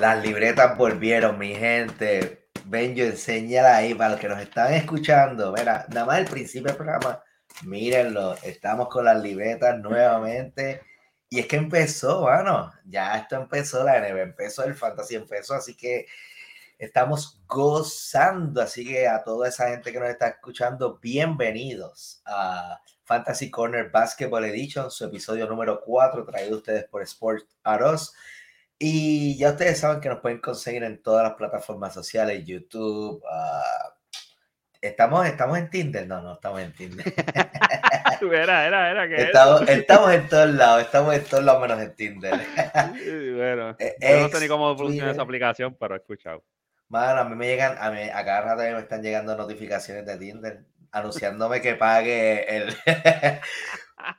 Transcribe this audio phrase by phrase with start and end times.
[0.00, 2.50] Las libretas volvieron, mi gente.
[2.66, 5.52] Benjo, enséñala ahí para los que nos están escuchando.
[5.52, 7.22] Mira, nada más el principio del programa,
[7.62, 8.34] mírenlo.
[8.42, 10.82] Estamos con las libretas nuevamente.
[11.30, 15.74] Y es que empezó, bueno, ya esto empezó, la NBA empezó, el Fantasy empezó, así
[15.74, 16.06] que
[16.78, 18.60] estamos gozando.
[18.60, 24.44] Así que a toda esa gente que nos está escuchando, bienvenidos a Fantasy Corner Basketball
[24.44, 28.14] Edition, su episodio número 4, traído ustedes por Sport Aros.
[28.78, 33.22] Y ya ustedes saben que nos pueden conseguir en todas las plataformas sociales, YouTube.
[33.30, 33.94] ah,
[34.80, 36.06] ¿estamos, ¿Estamos en Tinder?
[36.06, 37.06] No, no estamos en Tinder.
[38.18, 41.94] Era, era, era que estamos, estamos en todos lados, estamos en todos lados menos en
[41.94, 42.32] Tinder.
[43.36, 46.42] Bueno, Eh, yo no sé ni cómo funciona esa aplicación, pero he escuchado.
[46.88, 50.16] Mano, a mí me llegan, a, mí, a cada rato me están llegando notificaciones de
[50.16, 52.74] Tinder anunciándome que pague el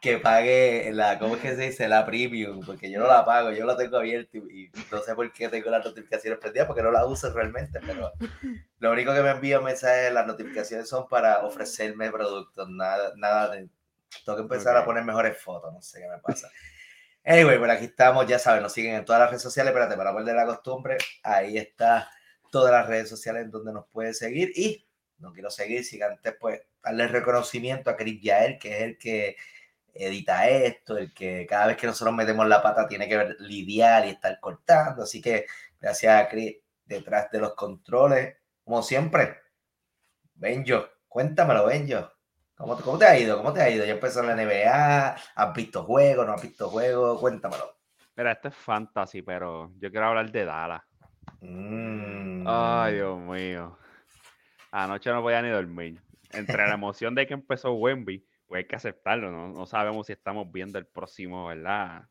[0.01, 1.87] que pague la, ¿cómo es que se dice?
[1.87, 5.15] La premium, porque yo no la pago, yo la tengo abierta y, y no sé
[5.15, 8.11] por qué tengo las notificaciones prendidas, porque no la uso realmente, pero
[8.79, 13.69] lo único que me envío mensajes, las notificaciones son para ofrecerme productos, nada, nada de,
[14.25, 14.85] tengo que empezar a Ok.
[14.85, 16.49] poner mejores fotos, no sé qué me pasa.
[17.23, 20.15] Anyway, por aquí estamos, ya saben, nos siguen en todas las redes sociales, espérate, para
[20.15, 22.09] perder la costumbre, ahí está
[22.51, 24.87] todas las redes sociales en donde nos pueden seguir y
[25.19, 29.35] no quiero seguir sin antes pues darle reconocimiento a Chris Yael, que es el que
[29.99, 34.05] edita esto, el que cada vez que nosotros metemos la pata tiene que ver- lidiar
[34.05, 35.45] y estar cortando, así que
[35.79, 39.37] gracias a Chris detrás de los controles, como siempre.
[40.35, 42.11] Benjo, cuéntamelo, Benjo.
[42.55, 43.37] ¿Cómo, te- ¿Cómo te ha ido?
[43.37, 43.85] ¿Cómo te ha ido?
[43.85, 46.25] Ya empezó en la NBA, ¿has visto juegos?
[46.25, 47.19] ¿No has visto juegos?
[47.19, 47.75] Cuéntamelo.
[48.15, 50.81] Mira, esto es fantasy, pero yo quiero hablar de Dallas.
[51.41, 52.43] Mm.
[52.47, 53.77] Ay, Dios mío.
[54.71, 56.01] Anoche no podía ni dormir.
[56.31, 59.49] Entre la emoción de que empezó Wemby, pues hay que aceptarlo, ¿no?
[59.49, 62.03] No sabemos si estamos viendo el próximo, ¿verdad?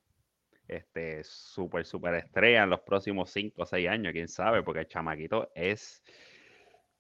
[0.69, 4.89] Este, súper, súper estrella en los próximos 5 o 6 años, quién sabe, porque el
[4.89, 6.03] chamaquito es.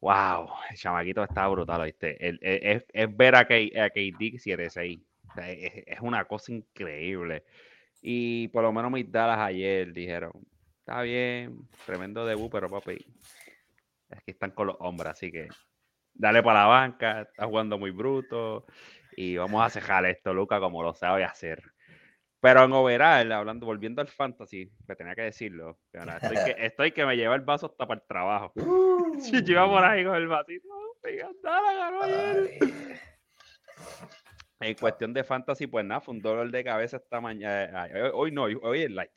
[0.01, 0.49] ¡Wow!
[0.71, 2.17] El chamaquito está brutal, ¿viste?
[2.27, 3.55] El- el- es, es ver a, K,
[3.85, 5.01] a KD 7-6.
[5.31, 7.45] O sea, Es, es una cosa increíble.
[8.03, 10.33] Y por lo menos mis Dallas ayer dijeron:
[10.81, 12.99] Está bien, tremendo debut, pero papi,
[14.11, 15.49] aquí están con los hombres, así que
[16.15, 18.67] dale para la banca, está jugando muy bruto
[19.17, 21.63] y vamos a cejar esto, Luca, como lo sabe hacer.
[22.39, 27.07] Pero en overall, hablando, volviendo al fantasy, que tenía que decirlo, estoy, que, estoy que
[27.07, 28.53] me lleva el vaso hasta para el trabajo.
[29.19, 30.69] Si yo iba por ahí con el vasito,
[31.03, 32.51] ganó ayer.
[32.61, 32.99] Ay.
[34.61, 37.89] En cuestión de fantasy, pues nada, fue un dolor de cabeza esta mañana.
[38.15, 39.11] Hoy no, hoy- hoy es light.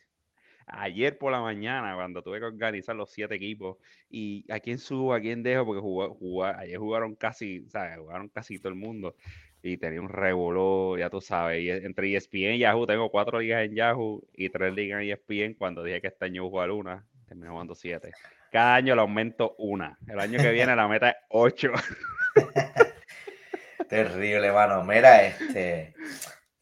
[0.68, 3.78] Ayer por la mañana, cuando tuve que organizar los siete equipos,
[4.10, 7.98] y a quién subo, a quién dejo, porque jugó, jugó- ayer jugaron casi, ¿sabes?
[7.98, 9.16] Jugaron casi todo el mundo.
[9.62, 11.62] Y tenía un revoló, ya tú sabes.
[11.62, 15.56] Y entre ESPN y Yahoo, tengo cuatro ligas en Yahoo y tres ligas en ESPN.
[15.56, 18.12] Cuando dije que este año jugar una, terminé jugando siete.
[18.52, 19.98] Cada año le aumento una.
[20.08, 21.72] El año que viene la meta es ocho.
[23.90, 24.84] Terrible, mano.
[24.84, 25.94] Mira, este.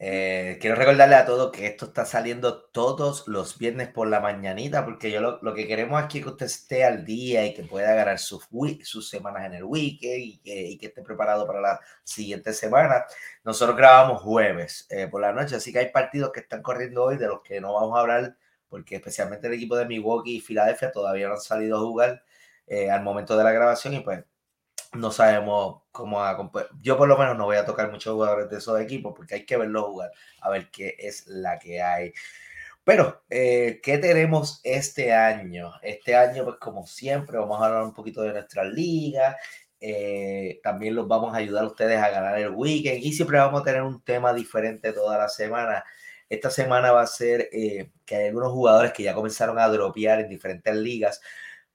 [0.00, 4.84] Eh, quiero recordarle a todos que esto está saliendo todos los viernes por la mañanita,
[4.84, 8.18] porque yo lo, que queremos es que usted esté al día y que pueda ganar
[8.20, 8.46] sus,
[8.84, 13.06] sus semanas en el weekend y que, y esté preparado para la siguiente semana.
[13.42, 17.16] Nosotros grabamos jueves eh, por la noche, así que hay partidos que están corriendo hoy
[17.16, 18.36] de los que no vamos a hablar,
[18.68, 22.22] porque especialmente el equipo de Milwaukee y Filadelfia todavía no han salido a jugar
[22.68, 24.24] eh, al momento de la grabación y pues
[24.92, 26.50] no sabemos cómo a
[26.80, 29.46] Yo por lo menos no voy a tocar muchos jugadores de esos equipos porque hay
[29.46, 32.12] que verlos jugar, a ver qué es la que hay.
[32.84, 35.72] Pero, eh, ¿qué tenemos este año?
[35.82, 39.36] Este año, pues como siempre, vamos a hablar un poquito de nuestra liga.
[39.80, 43.60] Eh, también los vamos a ayudar a ustedes a ganar el weekend y siempre vamos
[43.60, 45.84] a tener un tema diferente toda la semana.
[46.30, 50.20] Esta semana va a ser eh, que hay algunos jugadores que ya comenzaron a dropear
[50.20, 51.20] en diferentes ligas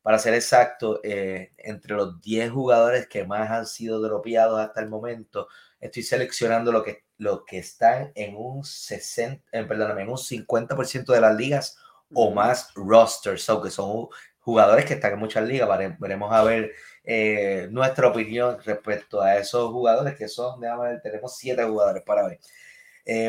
[0.04, 4.90] para ser exacto, eh, entre los 10 jugadores que más han sido dropeados hasta el
[4.90, 5.48] momento,
[5.80, 11.14] estoy seleccionando lo que, lo que están en un 60, eh, perdóname, en un 50%
[11.14, 11.78] de las ligas
[12.14, 14.10] o más rosters, que son
[14.40, 15.70] jugadores que están en muchas ligas.
[15.98, 16.74] Veremos a ver
[17.06, 22.28] eh, nuestra opinión respecto a esos jugadores que son, déjame ver, tenemos 7 jugadores para
[22.28, 22.40] ver.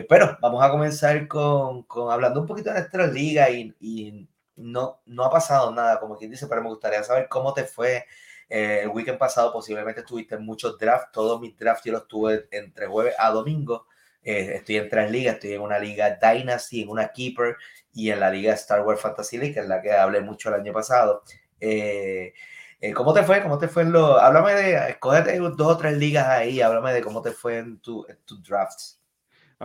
[0.08, 5.00] pero vamos a comenzar con, con, hablando un poquito de nuestra liga y, y no,
[5.06, 8.06] no ha pasado nada, como quien dice, pero me gustaría saber cómo te fue
[8.48, 9.52] eh, el weekend pasado.
[9.52, 13.86] Posiblemente estuviste en muchos drafts, todos mis drafts yo los tuve entre jueves a domingo.
[14.22, 17.56] Eh, estoy en tres ligas, estoy en una liga Dynasty, en una Keeper
[17.92, 20.54] y en la liga Star Wars Fantasy League, que es la que hablé mucho el
[20.56, 21.22] año pasado.
[21.60, 22.32] Eh,
[22.94, 23.42] ¿Cómo te fue?
[23.42, 24.18] ¿Cómo te fue en lo?
[24.18, 28.04] Háblame de, escógete dos o tres ligas ahí, háblame de cómo te fue en, tu,
[28.08, 29.00] en tus drafts.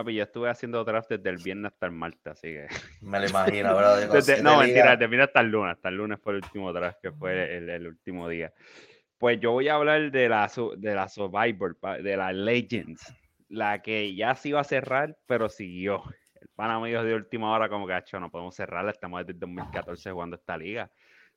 [0.00, 2.68] Papi, yo estuve haciendo draft desde el viernes hasta el martes, así que.
[3.02, 3.96] Me lo imagino, bro.
[4.42, 5.72] no, mentira, desde viernes hasta el lunes.
[5.76, 8.50] Hasta el lunes fue el último draft, que fue el, el, último día.
[9.18, 13.14] Pues yo voy a hablar de la, de la Survivor, de la Legends,
[13.50, 16.02] la que ya se iba a cerrar, pero siguió.
[16.40, 19.40] El pan amigos de última hora, como que, hecho, no podemos cerrarla, estamos desde el
[19.40, 20.90] 2014 jugando esta liga.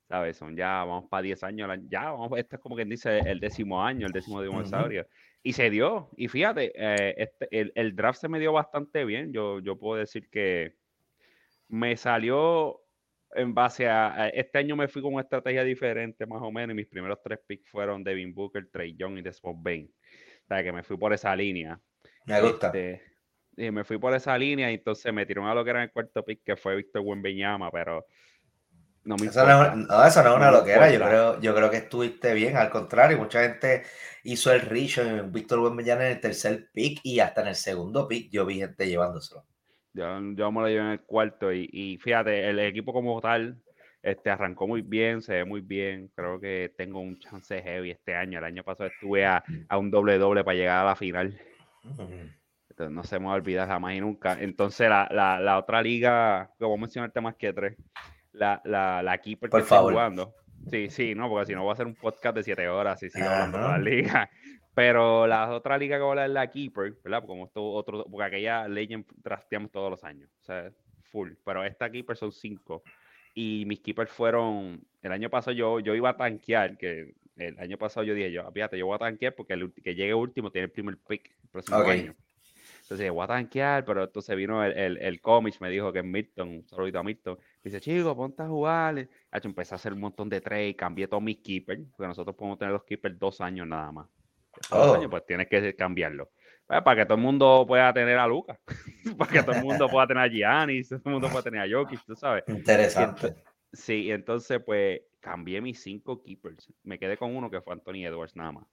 [0.07, 0.37] ¿Sabes?
[0.37, 3.83] Son ya, vamos para 10 años, ya, vamos, este es como quien dice el décimo
[3.83, 5.05] año, el décimo dinosaurio.
[5.43, 6.09] Y se dio.
[6.15, 9.33] Y fíjate, eh, este, el, el, draft se me dio bastante bien.
[9.33, 10.75] Yo, yo puedo decir que
[11.67, 12.81] me salió
[13.35, 16.73] en base a, Este año me fui con una estrategia diferente, más o menos.
[16.73, 19.93] Y mis primeros tres picks fueron Devin Booker, Trey Young y Desmond Bain.
[20.43, 21.79] O sea, que me fui por esa línea.
[22.25, 22.67] Me gusta.
[22.67, 23.01] Este,
[23.55, 25.91] y me fui por esa línea y entonces me tiró a lo que era el
[25.91, 28.05] cuarto pick, que fue Víctor Wembeñama, pero
[29.05, 30.89] no me eso, no, no, eso no es una loquera.
[30.91, 32.55] Yo creo, yo creo que estuviste bien.
[32.55, 33.83] Al contrario, mucha gente
[34.23, 38.07] hizo el reach en Víctor Buenbellana en el tercer pick y hasta en el segundo
[38.07, 39.45] pick yo vi gente llevándoselo.
[39.93, 40.05] Yo,
[40.35, 43.57] yo me lo llevé en el cuarto y, y, fíjate, el equipo como tal
[44.01, 46.09] este, arrancó muy bien, se ve muy bien.
[46.15, 48.39] Creo que tengo un chance heavy este año.
[48.39, 51.39] El año pasado estuve a, a un doble doble para llegar a la final.
[52.69, 54.37] Entonces, no se me va a olvidar jamás y nunca.
[54.39, 57.77] Entonces, la, la, la otra liga, como mencionarte más que tres,
[58.33, 59.93] la, la, la Keeper Por que favor.
[59.93, 60.33] jugando.
[60.69, 63.09] Sí, sí, no, porque si no voy a hacer un podcast de siete horas y
[63.09, 64.29] sigo hablando de la liga.
[64.75, 67.23] Pero la otra liga que voy a hablar es la Keeper, ¿verdad?
[67.25, 70.71] Como esto otro, porque aquella Legend trasteamos todos los años, o sea,
[71.11, 71.33] full.
[71.45, 72.81] Pero esta Keeper son cinco.
[73.35, 77.77] Y mis Keepers fueron, el año pasado yo, yo iba a tanquear, que el año
[77.77, 80.65] pasado yo dije, yo, fíjate, yo voy a tanquear porque el que llegue último tiene
[80.65, 82.15] el primer pick el próximo año.
[82.83, 86.05] Entonces, voy a tanquear, pero entonces vino el, el, el cómic, me dijo que es
[86.05, 87.39] Milton, saludito a Milton.
[87.63, 88.97] Dice, chico, ponte a jugar.
[89.31, 92.59] Hecho, empecé a hacer un montón de trades, cambié todos mis keepers, porque nosotros podemos
[92.59, 94.07] tener los keepers dos años nada más.
[94.69, 94.95] Dos oh.
[94.95, 96.29] años, pues tienes que cambiarlo.
[96.67, 98.59] Pues, para que todo el mundo pueda tener a Lucas,
[99.17, 101.73] para que todo el mundo pueda tener a Giannis, todo el mundo pueda tener a
[101.73, 102.43] Jokic, tú sabes.
[102.47, 103.33] Interesante.
[103.71, 106.69] sí, entonces pues cambié mis cinco keepers.
[106.83, 108.67] Me quedé con uno que fue Anthony Edwards nada más.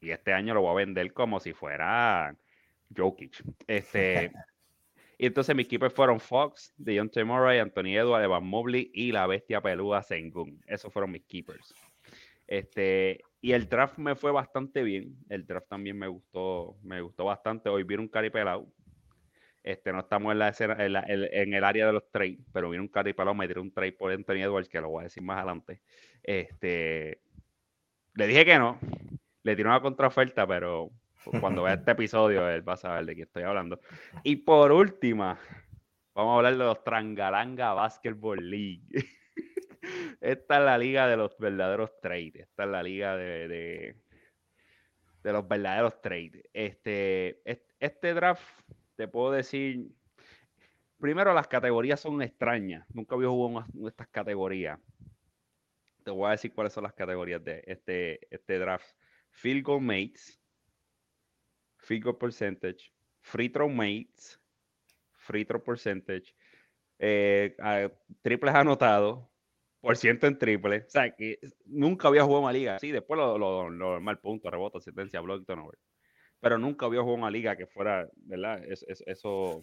[0.00, 2.34] Y este año lo voy a vender como si fuera
[2.96, 3.42] Jokic.
[3.66, 4.32] Este,
[5.18, 9.60] y entonces mis keepers fueron Fox, Deontay Murray, Anthony Edwards, Evan Mobley y la bestia
[9.60, 10.60] peluda Sengun.
[10.66, 11.74] Esos fueron mis keepers.
[12.46, 15.16] Este, y el draft me fue bastante bien.
[15.28, 17.68] El draft también me gustó, me gustó bastante.
[17.68, 18.66] Hoy vi un cari pelado.
[19.62, 22.88] Este, no estamos en, la escena, en, el área de los trades, pero vino un
[22.88, 25.38] cari pelado, me tiró un trade por Anthony Edwards, que lo voy a decir más
[25.38, 25.80] adelante.
[26.22, 27.22] Este,
[28.14, 28.78] le dije que no.
[29.42, 30.90] Le tiró una contraoferta, pero
[31.40, 33.80] cuando vea este episodio, él va a saber de qué estoy hablando.
[34.22, 35.38] Y por última,
[36.14, 38.82] vamos a hablar de los Trangalanga Basketball League.
[40.20, 42.34] Esta es la liga de los verdaderos trades.
[42.36, 43.96] Esta es la liga de, de,
[45.22, 46.42] de los verdaderos trades.
[46.52, 47.42] Este,
[47.80, 48.46] este draft,
[48.96, 49.88] te puedo decir,
[50.98, 52.86] primero las categorías son extrañas.
[52.94, 54.78] Nunca había jugado estas categorías.
[56.04, 58.86] Te voy a decir cuáles son las categorías de este, este draft.
[59.30, 60.40] Field goal mates,
[61.84, 64.40] field goal percentage, free throw mates,
[65.16, 66.34] free throw percentage,
[66.98, 67.90] eh, a-
[68.22, 69.26] triples anotados,
[69.80, 70.78] por ciento en triple.
[70.86, 72.90] O sea, que nunca había jugado una liga así.
[72.90, 75.78] Después lo, lo, lo normal, punto, rebote, asistencia, block, turnover.
[76.40, 78.64] Pero nunca había jugado una liga que fuera, ¿verdad?
[78.64, 79.62] Es- es- eso,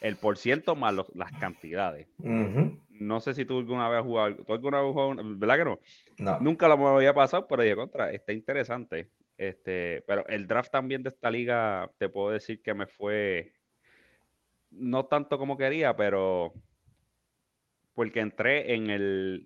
[0.00, 2.08] el por ciento más los- las cantidades.
[2.88, 5.64] No sé si tú alguna vez has jugado, ¿tú alguna vez has jugado, ¿verdad que
[5.64, 5.80] no?
[6.18, 6.40] No.
[6.40, 9.10] Nunca lo había pasado, pero de contra, está interesante.
[9.42, 13.52] Este, pero el draft también de esta liga, te puedo decir que me fue
[14.70, 16.52] no tanto como quería, pero
[17.92, 19.44] porque entré en el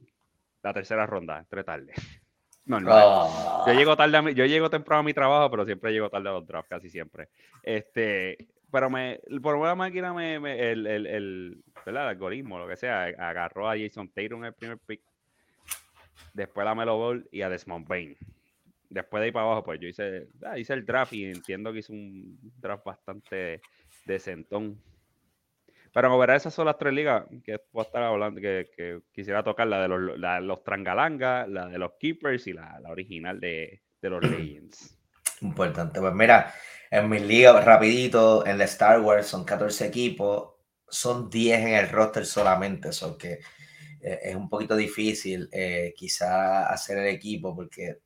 [0.62, 1.94] la tercera ronda, entré tarde.
[2.66, 3.04] Normal.
[3.06, 3.64] Ah.
[3.66, 6.28] Yo llego tarde a mi- yo llego temprano a mi trabajo, pero siempre llego tarde
[6.28, 7.30] a los drafts, casi siempre.
[7.62, 8.36] Este,
[8.70, 12.02] pero me, por una máquina me, me- el, el, el, ¿verdad?
[12.02, 15.00] el algoritmo, lo que sea, agarró a Jason Tatum en el primer pick,
[16.34, 18.14] después a Melo Ball y a Desmond Bain.
[18.88, 21.80] Después de ahí para abajo, pues yo hice, ah, hice el draft y entiendo que
[21.80, 23.60] hice un draft bastante
[24.04, 24.80] decentón.
[25.92, 30.18] Pero verás, esas son las tres ligas que estar que, quisiera tocar, la de los,
[30.18, 34.98] la los Trangalanga, la de los Keepers y la, la original de, de los Legends.
[35.40, 36.00] Importante.
[36.00, 36.52] Pues mira,
[36.90, 40.54] en mis ligas, rapidito, en la Star Wars son 14 equipos,
[40.88, 43.40] son 10 en el roster solamente, eso que
[44.00, 47.98] eh, es un poquito difícil eh, quizá hacer el equipo porque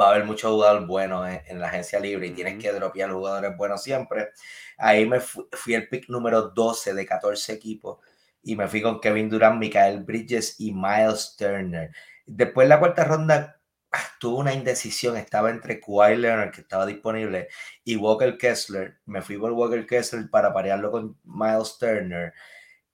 [0.00, 3.10] va a haber muchos jugadores buenos en, en la agencia libre y tienes que dropear
[3.12, 4.28] jugadores buenos siempre.
[4.76, 7.98] Ahí me fu- fui el pick número 12 de 14 equipos
[8.42, 11.90] y me fui con Kevin Durant, Michael Bridges y Miles Turner.
[12.26, 13.60] Después la cuarta ronda
[13.92, 17.48] ah, tuve una indecisión, estaba entre Kawhi Leonard, que estaba disponible,
[17.84, 18.98] y Walker Kessler.
[19.06, 22.32] Me fui por Walker Kessler para parearlo con Miles Turner.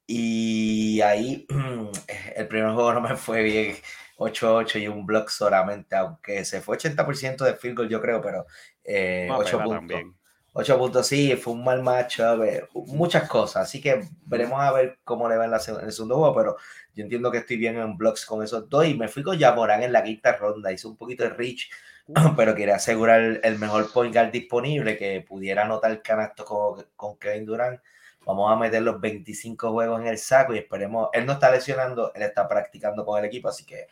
[0.06, 1.46] Y ahí
[2.37, 3.76] el primer juego no me fue bien,
[4.16, 8.47] 8-8 y un block solamente, aunque se fue 80% de field goal, yo creo, pero
[8.85, 9.78] eh, Vamos a 8 pegar puntos.
[9.78, 10.16] también.
[10.52, 13.64] 8 puntos, sí, fue un mal matchup, eh, muchas cosas.
[13.64, 16.56] Así que veremos a ver cómo le va en, la, en el segundo juego, pero
[16.94, 18.87] yo entiendo que estoy bien en blocks con esos dos.
[18.87, 21.68] Y me fui con Yamorán en la quinta ronda, hice un poquito de reach,
[22.37, 27.18] pero quería asegurar el, el mejor point guard disponible que pudiera anotar canasto con, con
[27.18, 27.80] Kevin Durant.
[28.26, 31.08] Vamos a meter los 25 juegos en el saco y esperemos.
[31.12, 33.86] Él no está lesionando, él está practicando con el equipo, así que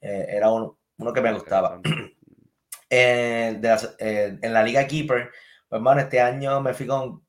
[0.00, 1.80] eh, era uno, uno que me gustaba.
[2.88, 5.30] Eh, de las- eh, en la Liga Keeper,
[5.68, 7.24] pues, hermano, este año me fui con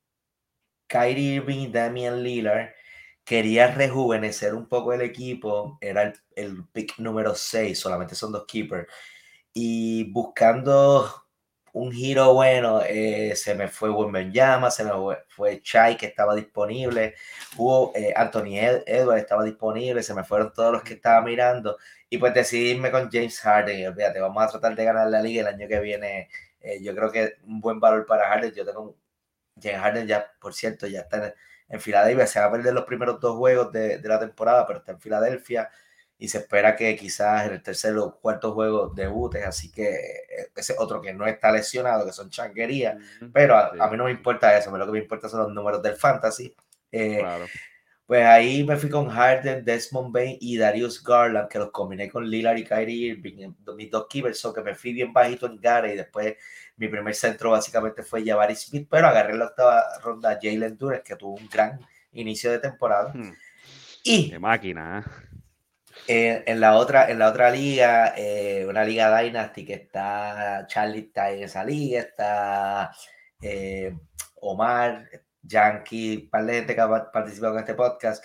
[0.88, 2.70] Kyrie Irving y Damian Lillard.
[3.24, 5.78] Quería rejuvenecer un poco el equipo.
[5.82, 8.88] Era el, el pick número 6, solamente son dos keepers.
[9.54, 11.27] Y buscando
[11.82, 13.90] un giro bueno, eh, se me fue
[14.32, 14.92] Llama, se me
[15.28, 17.16] fue, Chai que estaba disponible,
[17.58, 21.78] hubo eh, Anthony Ed- Edwards estaba disponible, se me fueron todos los que estaba mirando.
[22.10, 23.80] Y pues decidí irme con James Harden.
[23.80, 26.30] Y olvídate, vamos a tratar de ganar la liga el año que viene.
[26.62, 28.54] Eh, yo creo que un buen valor para Harden.
[28.54, 28.96] Yo tengo
[29.62, 31.34] James Harden ya, por cierto, ya está en,
[31.70, 32.28] en Filadelfia.
[32.28, 35.00] Se va a perder los primeros dos juegos de, de la temporada, pero está en
[35.02, 35.70] Filadelfia.
[36.20, 39.44] Y se espera que quizás en el tercer o cuarto juego debute.
[39.44, 42.98] Así que eh, ese otro que no está lesionado, que son changuerías.
[43.22, 43.32] Ujú.
[43.32, 44.70] Pero a, Sí, a mí no me importa eso.
[44.70, 46.56] a mí Lo que me importa son los números del fantasy.
[46.92, 47.46] Eh, Claro.
[48.08, 52.26] pues ahí me fui con Harden, Desmond Bain y Darius Garland, que los combiné con
[52.28, 55.92] Lillard y Kyrie Irving, mis dos keepers, so que me fui bien bajito en Gary
[55.92, 56.36] y después
[56.78, 61.16] mi primer centro básicamente fue Jabari Smith, pero agarré la octava ronda Jalen Duren, que
[61.18, 61.80] tuvo un gran
[62.14, 63.12] inicio de temporada.
[63.14, 63.34] Hmm,
[64.04, 65.27] Y Qué máquina, ¿eh?
[66.08, 71.00] Eh, en, la otra, en la otra liga, eh, una liga Dynasty que está, Charlie
[71.08, 72.92] está en esa liga, está
[73.42, 73.94] eh,
[74.42, 75.08] Omar,
[75.42, 78.24] Yankee, par de gente que ha pa- participado en este podcast.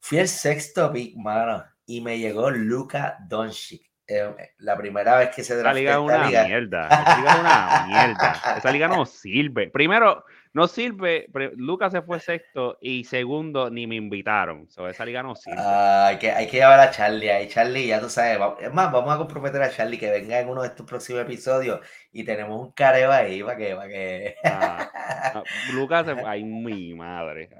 [0.00, 3.82] Fui el sexto pick, mano, y me llegó Luka Doncic.
[4.06, 6.44] Eh, la primera vez que se Esa draftea liga es esta una liga.
[6.44, 6.88] mierda.
[6.88, 8.54] Esa liga es una mierda.
[8.58, 9.70] Esa liga no sirve.
[9.70, 10.24] Primero,
[10.54, 11.26] no sirve.
[11.56, 14.70] Lucas se fue sexto y segundo, ni me invitaron.
[14.70, 15.58] So, esa liga no sirve.
[15.60, 17.48] Ah, hay, que, hay que llevar a Charlie ahí.
[17.48, 18.38] Charlie, ya tú sabes.
[18.60, 21.80] Es más, vamos a comprometer a Charlie que venga en uno de estos próximos episodios
[22.12, 24.36] y tenemos un careo ahí para que, para que...
[24.44, 24.90] Ah,
[25.34, 25.42] ah,
[25.72, 26.24] Lucas se fue.
[26.24, 27.50] Ay, mi madre.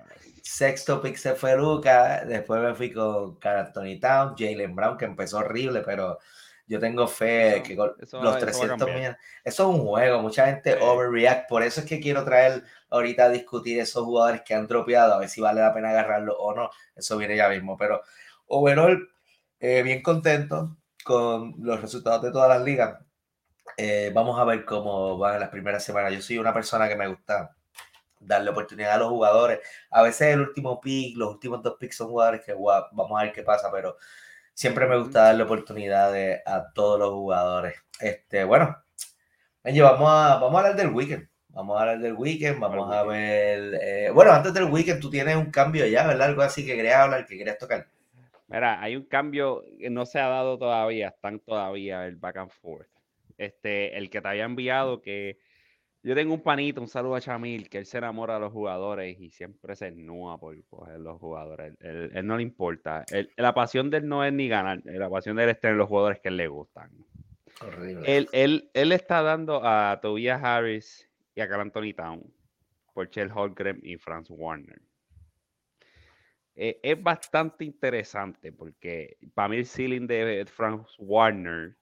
[0.40, 5.06] Sexto pick se fue Luca, después me fui con Carl Anthony Town, Jalen Brown, que
[5.06, 6.18] empezó horrible, pero
[6.66, 8.96] yo tengo fe Eso- que con eso los va- eso va a 300 cambiar.
[8.98, 10.78] millones, eso es un juego, mucha gente Sí.
[10.80, 15.14] overreact, por eso es que quiero traer ahorita a discutir esos jugadores que han dropeado,
[15.14, 18.00] a ver si vale la pena agarrarlo o no, eso viene ya mismo, pero
[18.46, 19.08] overall,
[19.60, 22.98] eh, bien contento con los resultados de todas las ligas.
[23.76, 26.12] Eh, vamos a ver cómo van las primeras semanas.
[26.12, 27.54] Yo soy una persona que me gusta
[28.20, 29.60] darle oportunidad a los jugadores.
[29.90, 33.24] A veces el último pick, los últimos dos picks son jugadores que guau, vamos a
[33.24, 33.96] ver qué pasa, pero
[34.54, 37.74] siempre me gusta darle oportunidades a todos los jugadores.
[38.00, 38.76] Este, bueno,
[39.62, 41.28] vamos a, vamos a hablar del weekend.
[41.48, 43.78] Vamos a hablar del weekend, vamos a ver.
[43.80, 46.28] eh, bueno, antes del weekend tú tienes un cambio ya, ¿verdad?
[46.28, 47.86] Algo así que querías hablar, que querías tocar.
[48.48, 52.50] Mira, hay un cambio que no se ha dado todavía, están todavía el back and
[52.50, 52.88] forth.
[53.38, 55.38] Este, el que te había enviado que
[56.04, 59.18] yo tengo un panito, un saludo a Chamil, que él se enamora de los jugadores
[59.18, 61.74] y siempre se ennúa por coger los jugadores.
[61.80, 63.04] Él, él- no le importa.
[63.10, 65.76] Él- la pasión de él no es ni ganar, la pasión de él es tener
[65.76, 66.90] los jugadores que le gustan.
[67.62, 68.02] Horrible.
[68.16, 72.22] Él, él, él está dando a Tobias Harris y a Carl Anthony Town
[72.92, 74.82] por Chel Holmgren y Franz Warner.
[76.54, 81.76] Eh, es bastante interesante porque para mí el ceiling de Franz Warner,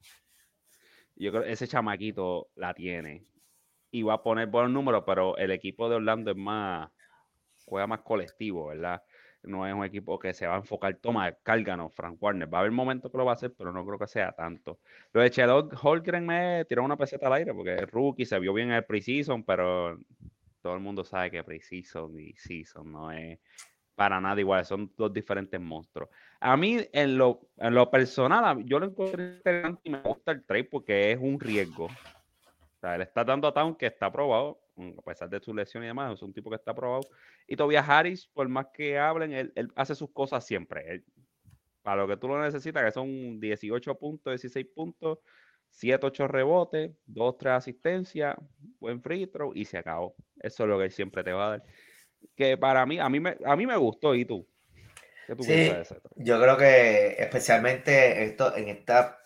[1.17, 3.27] yo creo que ese chamaquito la tiene
[3.93, 6.91] y va a poner buenos números, pero el equipo de Orlando es más,
[7.67, 9.03] juega más colectivo, ¿verdad?
[9.43, 12.53] No es un equipo que se va a enfocar, toma, cárganos, Frank Warner.
[12.53, 14.79] Va a haber momentos que lo va a hacer, pero no creo que sea tanto.
[15.13, 18.55] Lo de Chelot Holgren me tiró una peseta al aire porque es rookie, se vio
[18.55, 19.99] bien en el preseason, pero
[20.63, 23.39] todo el mundo sabe que preseason y season no es
[23.95, 26.09] para nada igual, son dos diferentes monstruos.
[26.41, 30.45] A mí, en lo, en lo personal, yo lo encontré interesante y me gusta el
[30.45, 31.89] trade porque es un riesgo.
[32.83, 34.61] Sea, él está dando a Town que está aprobado,
[34.99, 37.03] a pesar de su lesión y demás, es un tipo que está aprobado.
[37.47, 40.83] Y Tobias Harris, por más que hablen, él, él hace sus cosas siempre.
[40.95, 41.05] Él-
[41.83, 45.19] para lo que tú lo necesitas, que son 18 puntos, 16 puntos,
[45.71, 48.37] 7, 8 rebotes, 2, 3 asistencias,
[48.81, 50.17] buen free throw y se acabó.
[50.41, 51.65] Eso es lo que él siempre te va a dar.
[52.37, 54.15] Que para mí, a mí me, a mí me gustó.
[54.15, 54.47] ¿Y tú?
[55.27, 59.22] ¿Qué tú Sí, piensas de yo creo que especialmente esto, en, esta,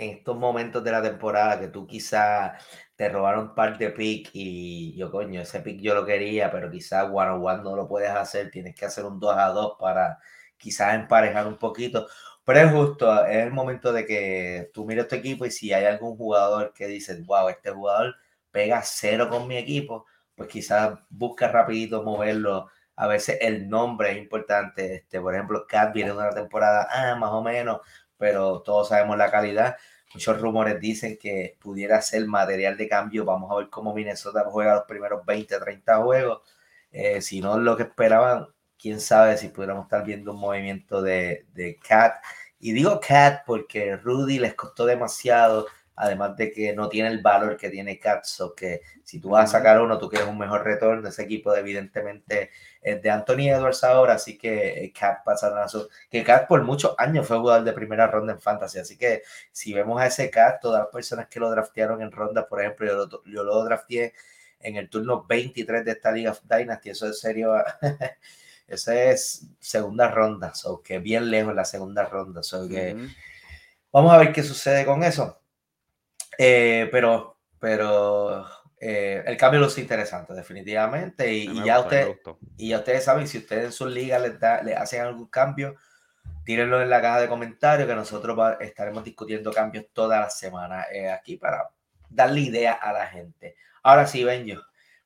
[0.00, 2.56] en estos momentos de la temporada que tú quizá
[2.96, 6.70] te robaron un par de pick y yo coño, ese pick yo lo quería, pero
[6.70, 9.76] quizás one on one no lo puedes hacer, tienes que hacer un 2 a 2
[9.78, 10.18] para
[10.56, 12.06] quizás emparejar un poquito.
[12.44, 15.84] Pero es justo, es el momento de que tú mires tu equipo y si hay
[15.84, 18.16] algún jugador que dices, wow, este jugador
[18.50, 22.68] pega cero con mi equipo, pues quizás busca rapidito moverlo
[23.00, 24.96] a veces el nombre es importante.
[24.96, 27.80] Este, por ejemplo, Cat viene de una temporada, ah, más o menos,
[28.20, 29.76] pero todos sabemos la calidad.
[30.12, 33.24] Muchos rumores dicen que pudiera ser material de cambio.
[33.24, 36.42] Vamos a ver cómo Minnesota juega los primeros 20, 30 juegos.
[36.92, 41.46] Eh, si no lo que esperaban, quién sabe si pudiéramos estar viendo un movimiento de,
[41.54, 42.16] de Cat.
[42.58, 45.66] Y digo Cat porque Rudy les costó demasiado,
[46.00, 48.24] además de que no tiene el valor que tiene Cat.
[48.24, 51.08] So que si tú vas a sacar uno, tú quieres un mejor retorno.
[51.08, 55.88] Ese equipo, evidentemente, es de Anthony Edwards ahora, así que eh, Cat pasaron a su.
[56.10, 59.74] Que Cat por muchos años fue jugador de primera ronda en Fantasy, así que si
[59.74, 62.94] vemos a ese Cat, todas las personas que lo draftearon en ronda, por ejemplo, yo
[62.96, 64.14] lo, yo lo drafteé
[64.60, 67.54] en el turno 23 de esta Liga of Dynasty, eso es serio.
[68.70, 72.40] Eso es segunda ronda, so que bien lejos la segunda ronda.
[72.44, 72.96] So que
[73.90, 75.39] vamos a ver qué sucede con eso.
[76.42, 78.46] Eh, pero, pero
[78.80, 81.30] eh, el cambio luce interesante, definitivamente.
[81.30, 82.06] Y, ya gustó, usted,
[82.56, 85.76] y ya ustedes saben, si ustedes en sus ligas les, da- les hacen algún cambio,
[86.44, 90.86] tírenlo en la caja de comentarios que nosotros va- estaremos discutiendo cambios toda la semana
[90.90, 91.68] eh, aquí para
[92.08, 93.56] darle idea a la gente.
[93.82, 94.62] Ahora sí, Benjo,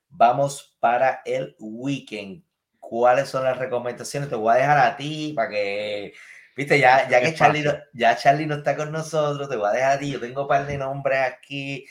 [0.07, 2.43] vamos para el weekend.
[2.79, 4.29] ¿Cuáles son las recomendaciones?
[4.29, 6.13] Te voy a dejar a ti para que,
[6.55, 9.71] viste, ya, ya que Charlie no, ya Charlie no está con nosotros, te voy a
[9.73, 10.01] dejar.
[10.03, 11.85] Yo tengo un par de nombres aquí.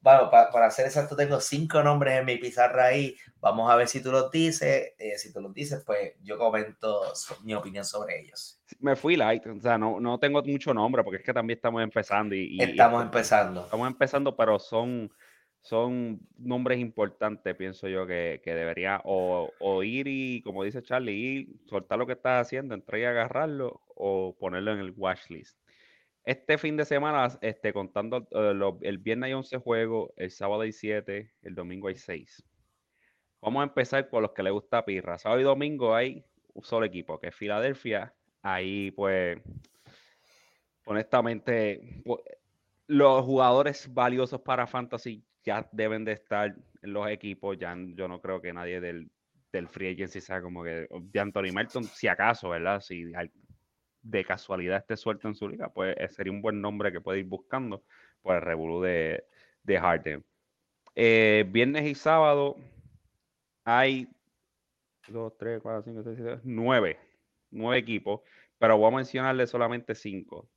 [0.00, 3.16] Bueno, pa- para ser exacto, tengo cinco nombres en mi pizarra ahí.
[3.40, 4.92] Vamos a ver si tú los dices.
[4.98, 8.60] Eh, si tú los dices, pues yo comento so- mi opinión sobre ellos.
[8.80, 11.82] Me fui light, o sea, no, no tengo mucho nombre porque es que también estamos
[11.82, 13.64] empezando y, y- y Estamos empezando.
[13.64, 15.10] estamos empezando, pero son,
[15.66, 21.12] son nombres importantes, pienso yo, que, que debería o, o ir y, como dice Charlie,
[21.14, 25.58] ir, soltar lo que estás haciendo, entrar y agarrarlo o ponerlo en el watch list.
[26.24, 30.72] Este fin de semana, este, contando lo- el viernes hay 11 juegos, el sábado hay
[30.72, 32.44] 7, el domingo hay 6.
[33.40, 35.18] Vamos a empezar por los que les gusta Pirra.
[35.18, 36.24] Sábado y domingo hay
[36.54, 38.12] un solo equipo, que es Filadelfia.
[38.42, 39.38] Ahí, pues,
[40.84, 42.22] honestamente, pu-
[42.88, 47.56] los jugadores valiosos para Fantasy ya deben de estar en los equipos.
[47.58, 49.10] Ya yo no creo que nadie del,
[49.52, 52.80] del Free Agency sea como que de Anthony Melton, si acaso, ¿verdad?
[52.80, 53.12] Si
[54.02, 57.20] de casualidad esté suelto en su liga, pues eh, sería un buen nombre que puede
[57.20, 57.84] ir buscando
[58.20, 59.24] por el revolú de,
[59.62, 60.24] de Harden.
[60.94, 62.56] Eh, viernes y sábado
[63.64, 64.08] hay
[65.08, 66.98] 2, 3, 4, 5, 6, 7, 9.
[67.50, 68.20] 9 equipos,
[68.58, 70.48] pero voy a mencionarle solamente 5.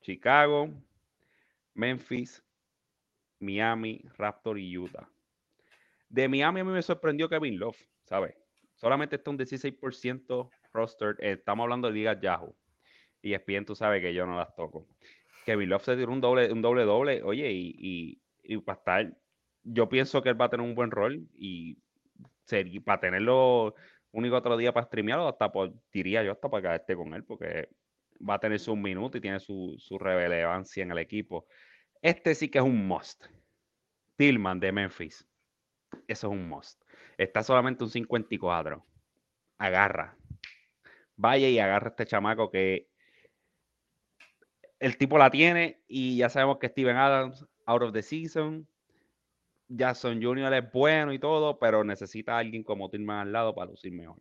[0.00, 0.70] Chicago,
[1.74, 2.42] Memphis,
[3.40, 5.08] Miami, Raptor y Utah.
[6.08, 8.34] De Miami a mí me sorprendió Kevin Love, ¿sabes?
[8.74, 11.16] Solamente está un 16% roster.
[11.20, 12.56] eh, estamos hablando de ligas Yahoo.
[13.20, 14.86] Y ESPN, tú sabes que yo no las toco.
[15.44, 19.18] Kevin Love se tiró un doble, un doble doble, oye, y, y, y para estar
[19.64, 21.78] yo pienso que él va a tener un buen rol y
[22.84, 23.74] para tenerlo
[24.12, 27.24] único otro día para streamearlo, hasta por, diría yo, hasta para que esté con él,
[27.24, 27.68] porque
[28.26, 31.46] va a tener sus minutos y tiene su, su relevancia en el equipo.
[32.02, 33.26] Este sí que es un must.
[34.16, 35.26] Tillman de Memphis.
[36.06, 36.82] Eso es un must.
[37.16, 38.84] Está solamente un 54.
[39.58, 40.16] Agarra.
[41.16, 42.88] Vaya y agarra a este chamaco que
[44.78, 48.66] el tipo la tiene y ya sabemos que Steven Adams, out of the season.
[49.68, 50.54] Jackson Jr.
[50.54, 54.16] es bueno y todo, pero necesita a alguien como Tillman al lado para lucir mejor.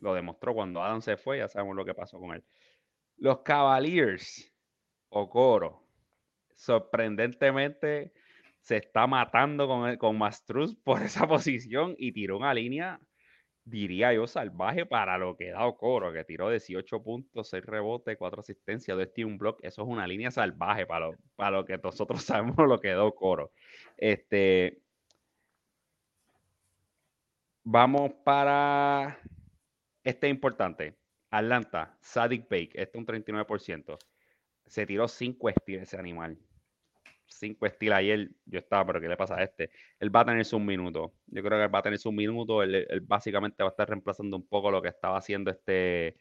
[0.00, 2.44] Lo demostró cuando Adams se fue, ya sabemos lo que pasó con él.
[3.16, 4.50] Los Cavaliers,
[5.10, 5.79] Okoro,
[6.60, 8.12] sorprendentemente
[8.60, 13.00] se está matando con, con Mastruz por esa posición y tiró una línea,
[13.64, 18.40] diría yo, salvaje para lo que da Okoro, que tiró 18 puntos, 6 rebotes, 4
[18.40, 19.58] asistencias, 2 un block.
[19.62, 23.04] Eso es una línea salvaje para lo, para lo que nosotros sabemos lo que da
[23.04, 23.52] Okoro.
[23.96, 24.82] Este,
[27.64, 29.18] vamos para
[30.04, 30.96] este importante.
[31.30, 33.96] Atlanta, Sadik Bake, este es un 39%.
[34.66, 36.36] Se tiró 5 estilos ese animal.
[37.30, 38.30] 5 estilos ayer.
[38.44, 39.70] Yo estaba, pero ¿qué le pasa a este?
[39.98, 41.14] Él va a tener un minuto.
[41.26, 42.62] Yo creo que él va a tener un minuto.
[42.62, 46.16] Él, básicamente va a estar reemplazando un poco lo que estaba haciendo este.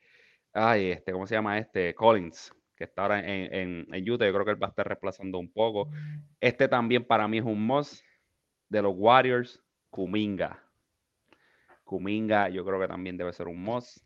[0.54, 1.94] Ay, este, ¿cómo se llama este?
[1.94, 4.26] Collins, que está ahora en, en, en Utah.
[4.26, 5.90] Yo creo que él va a estar reemplazando un poco.
[6.40, 8.04] Este también para mí es un must
[8.70, 10.64] de los Warriors, Kuminga.
[11.84, 13.98] Kuminga, yo creo que también debe ser un must.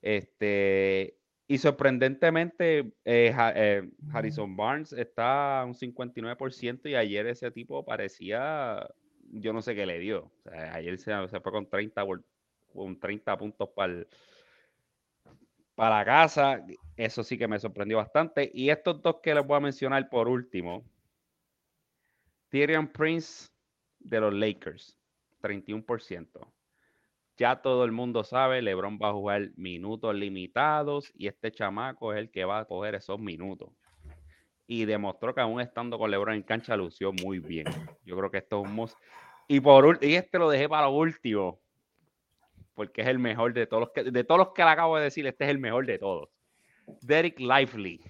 [0.00, 1.16] Este,
[1.52, 8.88] y sorprendentemente, eh, eh, Harrison Barnes está a un 59% y ayer ese tipo parecía,
[9.32, 10.32] yo no sé qué le dio.
[10.50, 12.06] ayer se, fue con 30,
[12.72, 14.06] con 30 puntos para
[15.74, 16.64] para la casa.
[16.96, 18.50] Eso sí que me sorprendió bastante.
[18.54, 20.82] Y estos dos que les voy a mencionar por último.
[22.48, 23.50] Tyrion Prince
[23.98, 24.96] de los Lakers,
[25.42, 26.50] 31%
[27.42, 32.20] ya todo el mundo sabe, LeBron va a jugar minutos limitados y este chamaco es
[32.20, 33.70] el que va a coger esos minutos.
[34.68, 37.66] Y demostró que aún estando con LeBron en cancha lució muy bien.
[38.04, 38.88] Yo creo que esto es un
[39.48, 41.60] Y por y este lo dejé para último,
[42.74, 45.02] porque es el mejor de todos los que de todos los que le acabo de
[45.02, 46.28] decir, este es el mejor de todos.
[47.00, 48.00] Derek Lively.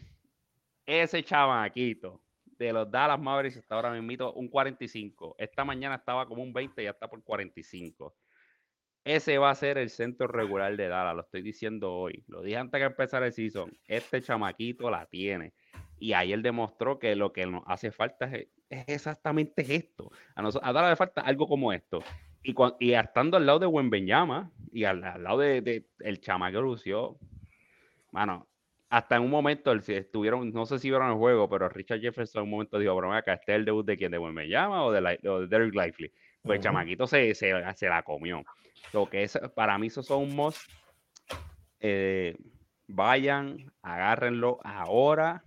[0.85, 2.21] Ese chamaquito
[2.59, 5.37] de los Dallas Mavericks está ahora mismo un 45.
[5.39, 8.15] Esta mañana estaba como un 20 y ya está por 45
[9.05, 12.23] ese va a ser el centro regular de Dallas, lo estoy diciendo hoy.
[12.29, 13.77] Lo dije antes de empezar el season.
[13.87, 15.53] Este chamaquito la tiene.
[15.99, 18.49] Y ayer demostró que lo que nos hace falta es,
[18.87, 20.11] exactamente esto.
[20.35, 22.03] A, nosotros, a Dallas le falta algo como esto.
[22.43, 27.19] Y, y estando al lado de Wenbenyama y al, lado de, de, el chamaco lució,
[28.11, 28.49] bueno,
[28.89, 32.45] hasta en un momento estuvieron, no sé si vieron el juego, pero Richard Jefferson en
[32.45, 34.13] un momento dijo, pero acá, ¿este es el debut de quién?
[34.13, 36.13] ¿De Wenbenyama o de, o de Derek Lively?
[36.43, 38.43] Pues el chamaquito se, se, se la comió.
[38.93, 40.53] Lo que es, para mí, esos son un.
[41.81, 42.37] Eh,
[42.87, 45.45] vayan, agárrenlo ahora,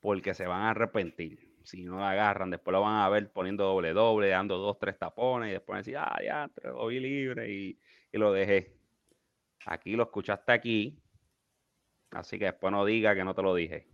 [0.00, 1.56] porque se van a arrepentir.
[1.64, 4.98] Si no lo agarran, después lo van a ver poniendo doble doble, dando dos, tres
[4.98, 7.80] tapones, y después decir, ah, ya, lo vi libre y,
[8.12, 8.76] y lo dejé.
[9.66, 11.02] Aquí lo escuchaste aquí,
[12.12, 13.88] así que después no diga que no te lo dije.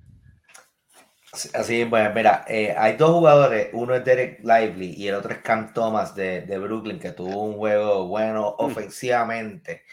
[1.55, 5.39] Así, bueno, mira, eh, hay dos jugadores, uno es Derek Lively y el otro es
[5.39, 8.65] Cam Thomas de, de Brooklyn, que tuvo un juego bueno mm.
[8.65, 9.85] ofensivamente.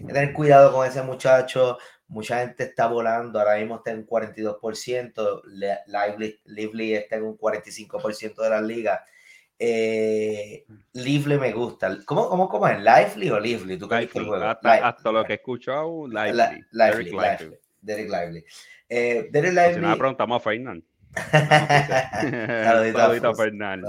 [0.00, 1.76] Hay que tener cuidado con ese muchacho,
[2.08, 5.42] mucha gente está volando, ahora mismo está en 42%,
[5.86, 9.04] Lively, Lively está en un 45% de la liga.
[9.58, 11.94] Eh, Lively me gusta.
[12.06, 12.78] ¿Cómo, cómo, cómo es?
[12.78, 13.76] ¿Lively o Lively?
[13.76, 16.64] ¿Tú Lively, hasta, hasta, lo que he escuchado, Lively.
[16.70, 17.58] Lively.
[17.80, 18.44] Derek Lively.
[18.88, 19.74] Eh, Derek Lively.
[19.74, 20.82] Si nada, preguntamos a Fernand.
[22.64, 23.84] Saludito a Fernand.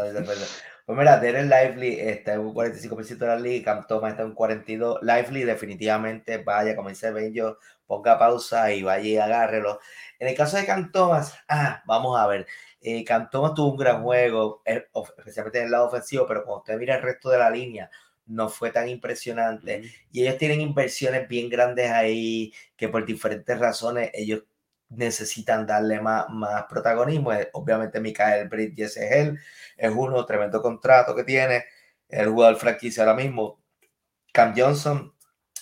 [0.87, 4.29] Pues mira, Derek Lively está en un 45% de la liga, Cam Thomas está en
[4.29, 5.01] un 42%.
[5.01, 9.81] Lively definitivamente vaya, como dice Benjo, ponga pausa y vaya y agárrelo.
[10.17, 12.47] En el caso de Cam Thomas, ah, vamos a ver.
[12.79, 16.59] Eh, Cam Thomas tuvo un gran juego, eh, especialmente en el lado ofensivo, pero cuando
[16.59, 17.91] usted mira el resto de la línea,
[18.27, 19.83] no fue tan impresionante.
[20.11, 24.43] Y ellos tienen inversiones bien grandes ahí, que por diferentes razones ellos
[24.89, 27.33] necesitan darle más, más protagonismo.
[27.33, 29.39] Eh, obviamente, Mikael Bridges es él,
[29.77, 31.65] es uno, tremendo contrato que tiene,
[32.09, 33.61] el jugador franquicia ahora mismo.
[34.31, 35.13] Cam Johnson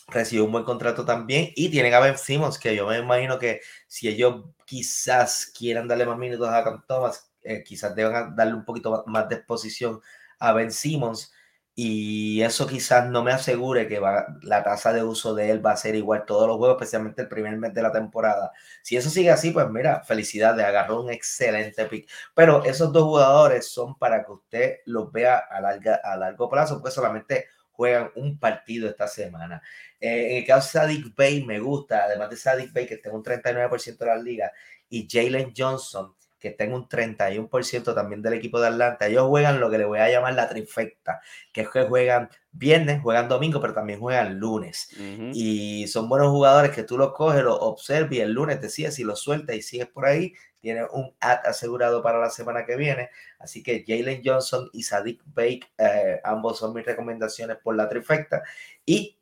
[0.07, 3.61] recibió un buen contrato también y tienen a Ben Simmons, que yo me imagino que
[3.87, 8.65] si ellos quizás quieran darle más minutos a Cam Thomas, eh, quizás deban darle un
[8.65, 10.01] poquito más de exposición
[10.39, 11.31] a Ben Simmons.
[11.77, 15.77] Y eso quizás no me asegure que la tasa de uso de él va a
[15.77, 18.53] ser igual todos los juegos, especialmente el primer mes de la temporada.
[18.81, 22.09] Si eso sigue así, pues mira, felicidades, agarró un excelente pick.
[22.33, 26.95] Pero esos dos jugadores son para que usted los vea a, a largo plazo, porque
[26.95, 29.61] solamente juegan un partido esta semana.
[29.99, 33.17] Eh, en el caso de Sadik Bay, me gusta, además de Sadik Bay, que tenga
[33.17, 34.51] un 39% de la liga,
[34.89, 39.07] y Jalen Johnson, que tenga un 31% también del equipo de Atlanta.
[39.07, 41.19] Ellos juegan lo que le voy a llamar la trifecta,
[41.51, 44.89] que es que juegan viernes, juegan domingo, pero también juegan lunes.
[45.33, 48.99] Y son buenos jugadores que tú los coges, los observas y el lunes te sigues
[48.99, 50.33] y los sueltas y sigues por ahí.
[50.61, 53.09] Tienes un ad asegurado para la semana que viene.
[53.39, 58.43] Así que Jalen Johnson y Sadik Bake, eh, ambos son mis recomendaciones por la trifecta.
[58.85, 59.14] Y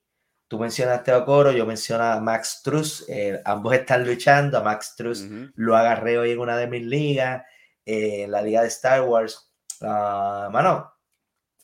[0.54, 4.94] Tú mencionaste a Coro, yo menciono a Max Truss, eh, ambos están luchando, a Max
[4.96, 7.44] Truss lo agarré hoy en una de mis ligas,
[7.84, 9.52] eh, en la liga de Star Wars.
[9.82, 10.94] Uh, mano,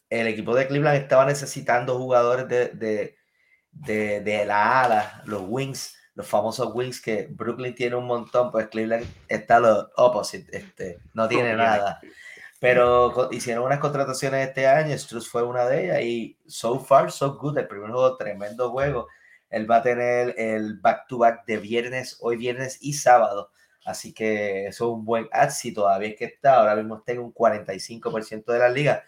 [0.09, 2.69] el equipo de Cleveland estaba necesitando jugadores de,
[3.71, 8.69] de, de, la ala, los wings, los famosos wings que Brooklyn tiene un montón, pues
[8.69, 12.01] Cleveland está lo opposite, este, no tiene nada.
[12.59, 17.37] Pero hicieron unas contrataciones este año, Struz fue una de ellas y so far so
[17.37, 19.07] good, el primer juego, tremendo juego.
[19.49, 23.51] Él va a tener el back-to-back de viernes, hoy viernes y sábado.
[23.85, 26.55] Así que eso es un buen ad si todavía que está.
[26.55, 29.03] Ahora mismo está en un 45% de la liga.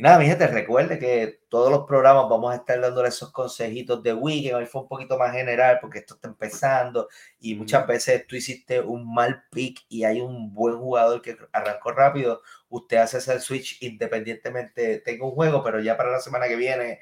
[0.00, 4.02] Y nada, mi gente, recuerde que todos los programas vamos a estar dándole esos consejitos
[4.02, 4.54] de weekend.
[4.54, 7.06] Hoy fue un poquito más general porque esto está empezando
[7.38, 11.92] y muchas veces tú hiciste un mal pick y hay un buen jugador que arrancó
[11.92, 12.40] rápido.
[12.70, 17.00] Usted hace ese switch independientemente tenga un juego, pero ya para la semana que viene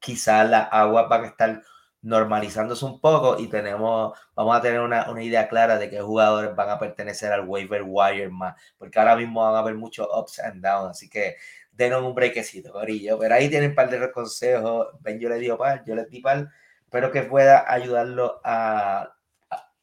[0.00, 1.62] quizás las aguas van a estar
[2.02, 6.54] normalizándose un poco y tenemos, vamos a tener una, una, idea clara de qué jugadores
[6.54, 10.38] van a pertenecer al waiver wire más, porque ahora mismo van a haber muchos ups
[10.38, 11.36] and downs, así que
[11.76, 13.18] denos un brequecito, Corillo.
[13.18, 14.88] Pero ahí tienen un par de consejos.
[15.00, 16.48] Ben, yo le digo par, yo le di par.
[16.84, 19.12] Espero que pueda ayudarlo a,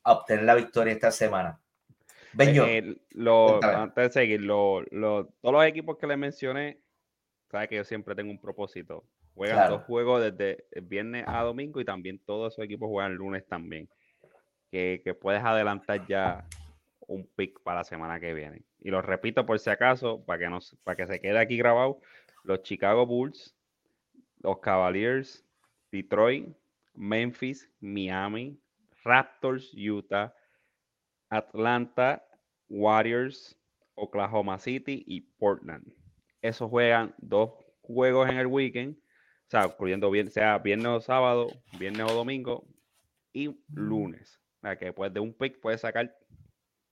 [0.05, 1.59] obtener la victoria esta semana.
[2.33, 2.65] Ben, yo.
[2.65, 4.83] Eh, lo, antes de seguir, lo,
[5.41, 6.79] todos los equipos que le mencioné,
[7.49, 9.05] sabe que yo siempre tengo un propósito.
[9.35, 13.89] Juegan dos juegos desde viernes a domingo y también todos esos equipos juegan lunes también.
[14.69, 16.45] Que, que puedes adelantar ya
[17.07, 18.63] un pick para la semana que viene.
[18.79, 21.99] Y lo repito por si acaso, para que, nos, para que se quede aquí grabado,
[22.43, 23.55] los Chicago Bulls,
[24.39, 25.45] los Cavaliers,
[25.91, 26.47] Detroit,
[26.93, 28.59] Memphis, Miami,
[29.03, 30.33] Raptors, Utah,
[31.29, 32.23] Atlanta,
[32.69, 33.57] Warriors,
[33.95, 35.85] Oklahoma City y Portland.
[36.41, 41.47] Esos juegan dos juegos en el weekend, o sea, incluyendo bien, sea viernes o sábado,
[41.77, 42.67] viernes o domingo
[43.33, 44.39] y lunes.
[44.57, 46.15] O sea, que después de un pick puedes sacar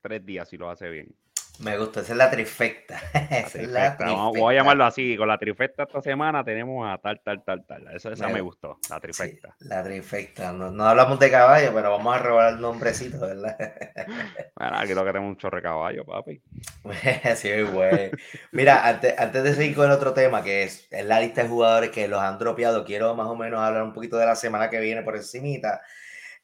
[0.01, 1.15] tres días si lo hace bien.
[1.59, 2.99] Me gusta, esa es la trifecta.
[4.33, 5.15] voy a llamarlo así.
[5.15, 7.87] Con la trifecta esta semana tenemos a tal, tal, tal, tal.
[7.95, 9.55] Esa, esa me, gustó, la trifecta.
[9.59, 10.51] la trifecta.
[10.53, 13.55] No, hablamos de caballo, pero vamos a robar el nombrecito, ¿verdad?
[14.55, 16.41] bueno, aquí lo queremos un chorro de caballo, papi.
[17.35, 18.09] sí, güey.
[18.51, 21.49] Mira, antes, antes de seguir con el otro tema, que es, es la lista de
[21.49, 24.71] jugadores que los han dropeado, quiero más o menos hablar un poquito de la semana
[24.71, 25.81] que viene por encimita.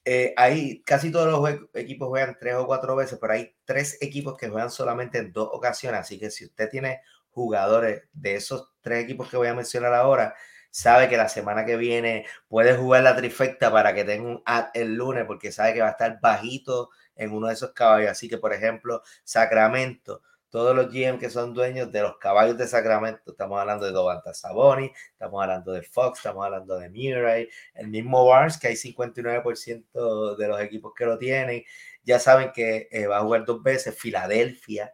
[0.10, 4.38] Eh, ahí casi todos los equipos juegan tres o cuatro veces, pero hay tres equipos
[4.38, 6.00] que juegan solamente en dos ocasiones.
[6.00, 10.34] Así que si usted tiene jugadores de esos tres equipos que voy a mencionar ahora,
[10.72, 14.67] sabe que la semana que viene puede jugar la trifecta para que tenga un ad
[14.76, 18.12] el lunes, porque sabe que va a estar bajito en uno de esos caballos.
[18.12, 22.67] Así que, por ejemplo, Sacramento todos los GM que son dueños de los caballos de
[22.67, 27.88] Sacramento, estamos hablando de Domantas Saboni, estamos hablando de Fox, estamos hablando de Murray, el
[27.88, 31.63] mismo Barnes, que hay 59% de los equipos que lo tienen,
[32.03, 34.93] ya saben que eh, va a jugar dos veces, Filadelfia,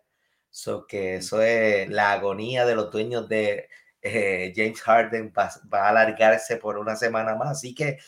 [0.50, 3.70] so que eso es la agonía de los dueños de
[4.02, 8.00] eh, James Harden, va, va a alargarse por una semana más, así que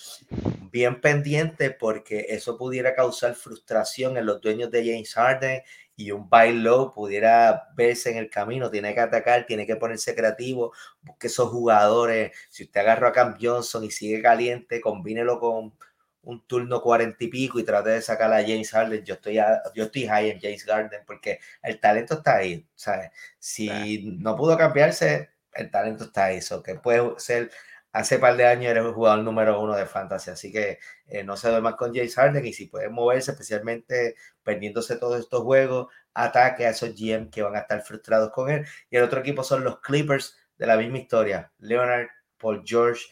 [0.71, 5.62] bien pendiente porque eso pudiera causar frustración en los dueños de James Harden
[5.95, 10.15] y un buy low pudiera verse en el camino, tiene que atacar, tiene que ponerse
[10.15, 12.31] creativo, busque esos jugadores.
[12.49, 15.73] Si usted agarra a Cam Johnson y sigue caliente, combínelo con
[16.23, 19.05] un turno cuarenta y pico y trate de sacar a James Harden.
[19.05, 19.36] Yo estoy,
[19.75, 22.67] yo estoy high en James Harden porque el talento está ahí.
[22.75, 23.12] ¿sabes?
[23.39, 26.38] Si no pudo cambiarse, el talento está ahí.
[26.38, 27.51] Eso que puede ser
[27.95, 31.38] hace par de años eres un jugador número uno de fantasy, así que eh, no
[31.38, 36.65] se duerma con James Harden y si puede moverse, especialmente perdiéndose todos estos juegos, ataque
[36.65, 38.65] a esos GM que van a estar frustrados con él.
[38.89, 41.53] Y el otro equipo son los Clippers de la misma historia.
[41.60, 43.05] Leonard, Paul George,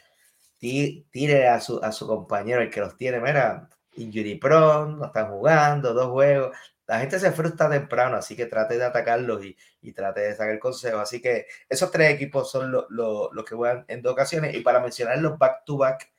[0.60, 5.30] tire a su, a su compañero, el que los tiene, mira, injury prone, no están
[5.32, 10.22] jugando, dos juegos, la gente se frustra temprano, así que trate de atacarlos y, trate
[10.22, 11.00] de sacar el consejo.
[11.00, 14.56] Así que esos tres equipos son los que juegan en dos ocasiones.
[14.56, 16.12] Y para mencionar los back-to-back,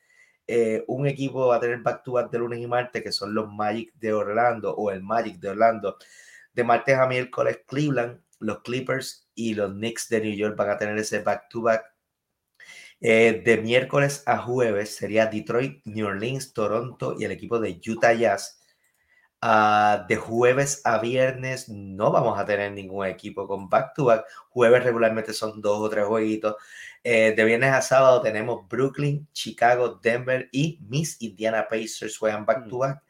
[0.47, 3.93] eh, un equipo va a tener back-to-back de lunes y martes, que son los Magic
[3.95, 5.99] de Orlando o el Magic de Orlando.
[6.53, 10.79] De martes a miércoles, Cleveland, los Clippers y los Knicks de New York van a
[10.79, 11.85] tener ese back-to-back.
[13.01, 18.15] Eh, de miércoles a jueves sería Detroit, New Orleans, Toronto y el equipo de Utah
[18.15, 18.64] Jazz.
[19.47, 24.25] Ah, de jueves a viernes no vamos a tener ningún equipo con back-to-back.
[24.49, 26.57] Jueves regularmente son dos o tres jueguitos.
[27.03, 33.03] Eh, de viernes a sábado tenemos Brooklyn, Chicago, Denver y Miss Indiana Pacers juegan back-to-back.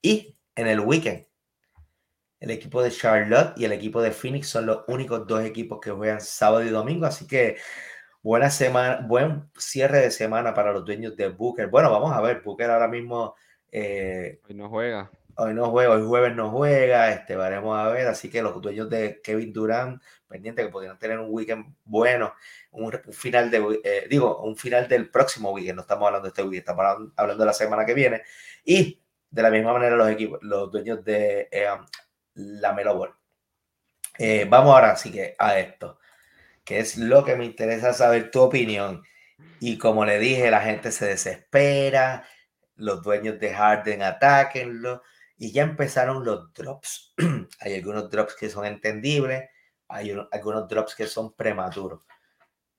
[0.00, 1.26] Y en el weekend,
[2.38, 5.90] el equipo de Charlotte y el equipo de Phoenix son los únicos dos equipos que
[5.90, 7.06] juegan sábado y domingo.
[7.06, 7.56] Así que
[8.22, 11.66] buena semana, buen cierre de semana para los dueños de Booker.
[11.66, 13.34] Bueno, vamos a ver, Booker ahora mismo...
[13.72, 15.10] Eh, Hoy no juega
[15.42, 18.90] hoy no juega, hoy jueves no juega, este, veremos a ver, así que los dueños
[18.90, 22.34] de Kevin Durant, pendiente que podrían tener un weekend bueno,
[22.72, 26.42] un, final de, eh, digo, un final del próximo weekend, no estamos hablando de este
[26.42, 28.22] weekend, estamos hablando, de la semana que viene,
[28.64, 29.00] y
[29.30, 31.66] de la misma manera los equipos, los dueños de eh,
[32.34, 33.16] la Melo.
[34.18, 35.98] Eh, vamos ahora sí que a esto,
[36.64, 39.02] que es lo que me interesa saber tu opinión.
[39.58, 42.24] Y como le dije, la gente se desespera,
[42.76, 45.02] los dueños de Harden atáquenlo
[45.40, 47.14] y ya empezaron los drops.
[47.60, 49.48] hay algunos drops que son entendibles,
[49.88, 52.06] hay algunos drops que son prematuros.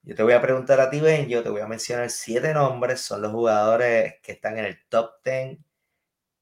[0.04, 3.02] Yo te voy a preguntar a ti, Ben, yo te voy a mencionar siete nombres,
[3.02, 5.58] son los jugadores que están en el top 10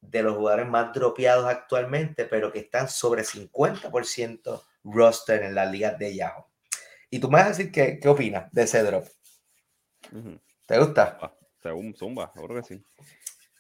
[0.01, 5.97] de los jugadores más dropeados actualmente, pero que están sobre 50% roster en las ligas
[5.97, 6.47] de Yahoo.
[7.09, 9.05] Y tú me vas a decir qué, qué opinas de ese drop.
[10.67, 11.17] ¿Te gusta?
[11.21, 12.83] Ah, según Zumba, seguro que sí.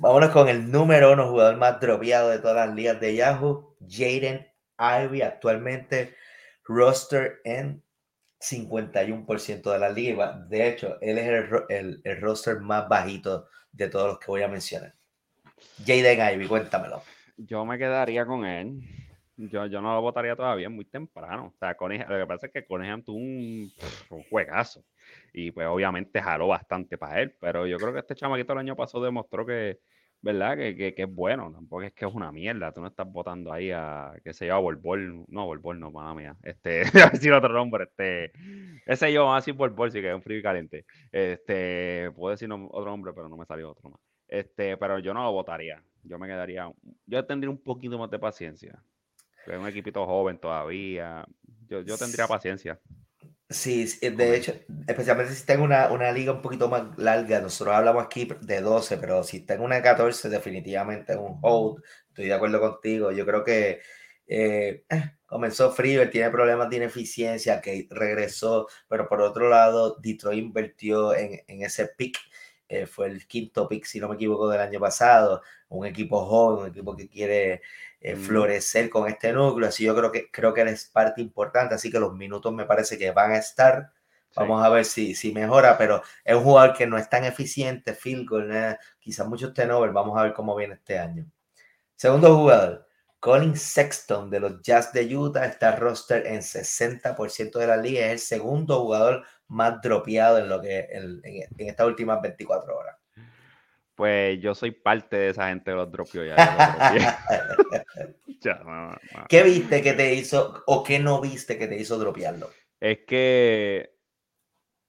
[0.01, 4.47] Vámonos con el número uno jugador más dropeado de todas las ligas de Yahoo, Jaden
[4.79, 6.15] Ivy, actualmente
[6.63, 7.83] roster en
[8.39, 10.45] 51% de la liga.
[10.47, 14.93] De hecho, él es el, roster más bajito de todos los que voy a mencionar.
[15.85, 17.03] Jaden Ivy, cuéntamelo.
[17.35, 18.79] Yo me quedaría con él.
[19.35, 21.47] Yo, yo no lo votaría todavía muy temprano.
[21.53, 23.69] O sea, lo que pasa es que Conejan tuvo un
[24.29, 24.81] juegazo
[25.33, 28.75] y pues obviamente jaló bastante para él, pero yo creo que este chamaquito el año
[28.75, 29.79] pasado demostró que,
[30.21, 30.57] ¿verdad?
[30.57, 33.53] Que, que, que, es bueno, tampoco es que es una mierda, tú no estás votando
[33.53, 37.53] ahí a, que se llama Volbol, no, Volbol no, mamá mía, este, a decir otro
[37.53, 38.31] nombre, este,
[38.85, 42.85] ese yo, así Volbol, sí que es un frío y caliente, este, puedo decir otro
[42.85, 46.27] nombre, pero no me salió otro más, este, pero yo no lo votaría, yo me
[46.27, 46.71] quedaría,
[47.05, 48.83] yo tendría un poquito más de paciencia,
[49.47, 51.25] es un equipito joven todavía,
[51.67, 52.79] yo, yo tendría paciencia.
[53.51, 54.53] Sí, de hecho,
[54.87, 58.97] especialmente si tengo una, una liga un poquito más larga, nosotros hablamos aquí de 12,
[58.97, 61.81] pero si tengo una 14, definitivamente es un hold.
[62.09, 63.11] Estoy de acuerdo contigo.
[63.11, 63.81] Yo creo que
[64.27, 69.95] eh, eh, comenzó frío, él tiene problemas de ineficiencia, que regresó, pero por otro lado,
[69.99, 72.19] Detroit invirtió en, en ese pick.
[72.67, 75.41] Eh, fue el quinto pick, si no me equivoco, del año pasado.
[75.69, 77.61] Un equipo joven, un equipo que quiere
[78.01, 79.69] eh, florecer con este núcleo.
[79.69, 82.97] Así yo creo que creo que es parte importante, así que los minutos me parece
[82.97, 83.91] que van a estar.
[84.35, 87.93] Vamos a ver si, si mejora, pero es un jugador que no es tan eficiente,
[87.93, 89.93] field goal, eh, quizás muchos tenovers.
[89.93, 91.25] Vamos a ver cómo viene este año.
[91.95, 92.87] Segundo jugador,
[93.19, 98.05] Colin Sexton de los Jazz de Utah está roster en 60% de la liga.
[98.05, 102.98] Es el segundo jugador más dropeado en lo que en, en estas últimas 24 horas.
[103.99, 106.25] Pues yo soy parte de esa gente de los dropios
[108.39, 108.97] ya.
[109.27, 112.49] ¿Qué viste que te hizo o qué no viste que te hizo dropearlo?
[112.79, 113.97] Es que,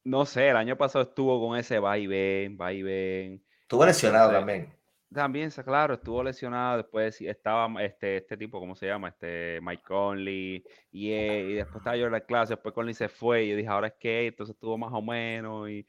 [0.04, 3.44] no sé, el año pasado estuvo con ese va y ven, va y ven.
[3.62, 4.72] Estuvo lesionado también.
[5.12, 6.76] También, claro, estuvo lesionado.
[6.76, 9.08] Después estaba este, este tipo, ¿cómo se llama?
[9.08, 10.64] Este Mike Conley.
[10.92, 12.52] Y, y después estaba yo en la clase.
[12.52, 13.42] Después Conley se fue.
[13.42, 15.68] Y yo dije, ahora es que entonces estuvo más o menos.
[15.68, 15.84] Y,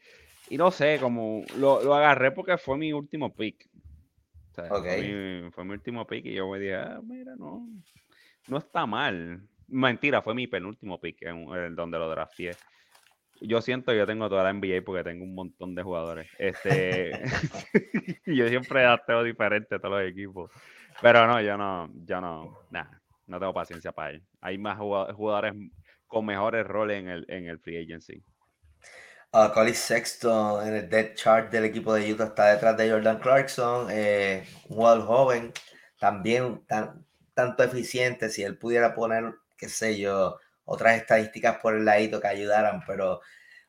[0.51, 3.69] y no sé, como lo, lo, agarré porque fue mi último pick.
[4.53, 7.65] fue, mi, último pick y yo me dije, ah, mira, no,
[8.49, 9.47] no está mal.
[9.69, 12.51] Mentira, fue mi penúltimo pick en, donde lo drafté.
[13.39, 16.27] Yo siento que yo tengo toda la NBA porque tengo un montón de jugadores.
[16.37, 17.11] Este,
[18.25, 20.51] yo siempre drafteo diferente a todos los equipos.
[21.01, 24.23] Pero no, yo no, yo no, nada, no tengo paciencia para él.
[24.41, 25.53] Hay más jugadores
[26.07, 28.21] con mejores roles en el, en el free agency.
[29.33, 33.17] Uh, Colin Sexton en el dead chart del equipo de Utah está detrás de Jordan
[33.19, 35.53] Clarkson, eh, un jugador joven,
[35.97, 41.86] también tan, tanto eficiente, si él pudiera poner, qué sé yo, otras estadísticas por el
[41.86, 43.21] ladito que ayudaran, pero,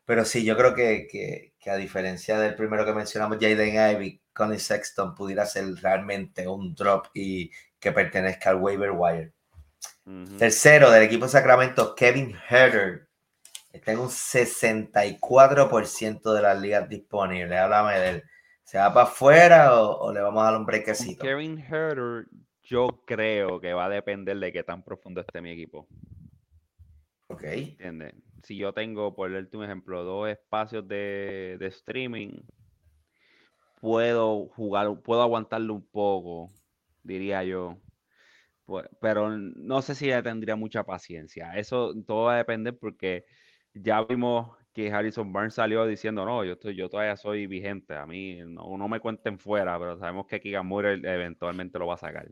[0.05, 4.21] pero sí, yo creo que, que, que a diferencia del primero que mencionamos, Jaden Ivy,
[4.33, 9.33] Colin Sexton pudiera ser realmente un drop y que pertenezca al waiver wire.
[10.39, 13.12] Tercero del equipo de Sacramento, Kevin Herter.
[13.73, 17.59] Está en un 64% de las ligas disponibles.
[17.59, 18.23] Háblame de él.
[18.63, 21.23] ¿Se va para afuera o, o le vamos a dar un brequecito?
[21.23, 22.27] Kevin Herter,
[22.63, 25.87] yo creo que va a depender de qué tan profundo esté mi equipo.
[27.29, 27.45] Ok.
[27.45, 28.15] ¿Entiendes?
[28.43, 32.43] Si yo tengo, por darte un ejemplo, dos espacios de, de streaming,
[33.81, 36.51] puedo jugar, puedo aguantarlo un poco,
[37.03, 37.79] diría yo.
[38.65, 41.57] Pues, pero no sé si tendría mucha paciencia.
[41.57, 43.25] Eso todo va a depender porque
[43.75, 48.07] ya vimos que Harrison Barnes salió diciendo, no, yo, estoy, yo todavía soy vigente, a
[48.07, 51.99] mí no, no me cuenten fuera, pero sabemos que Keegan Moore eventualmente lo va a
[51.99, 52.29] sacar.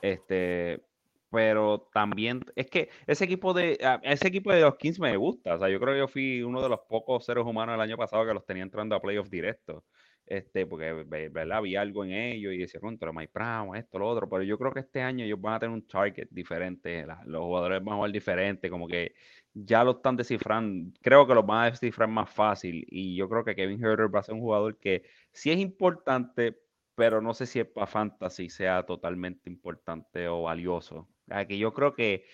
[0.00, 0.86] Este,
[1.30, 5.54] pero también es que ese equipo de a- ese equipo de los Kings me gusta.
[5.56, 7.96] O sea, yo creo que yo fui uno de los pocos seres humanos el año
[7.96, 9.82] pasado que los tenía entrando a playoffs directos.
[10.26, 11.60] Este, porque ve- ¿verdad?
[11.62, 14.28] vi algo en ellos y decía, contra Mike Brown, esto, lo otro.
[14.28, 17.04] Pero yo creo que este año ellos van a tener un target diferente.
[17.26, 18.70] los jugadores van a jugar diferente.
[18.70, 19.14] Como que
[19.52, 20.90] ya lo están descifrando.
[21.02, 22.84] Creo que los van a descifrar más fácil.
[22.88, 26.58] Y yo creo que Kevin Herter va a ser un jugador que sí es importante,
[26.94, 31.08] pero no sé si es para fantasy sea totalmente importante o valioso.
[31.48, 32.26] Que yo creo que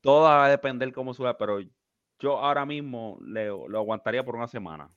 [0.00, 1.60] todo va a depender cómo suba, pero
[2.18, 4.90] yo ahora mismo le, lo aguantaría por una semana.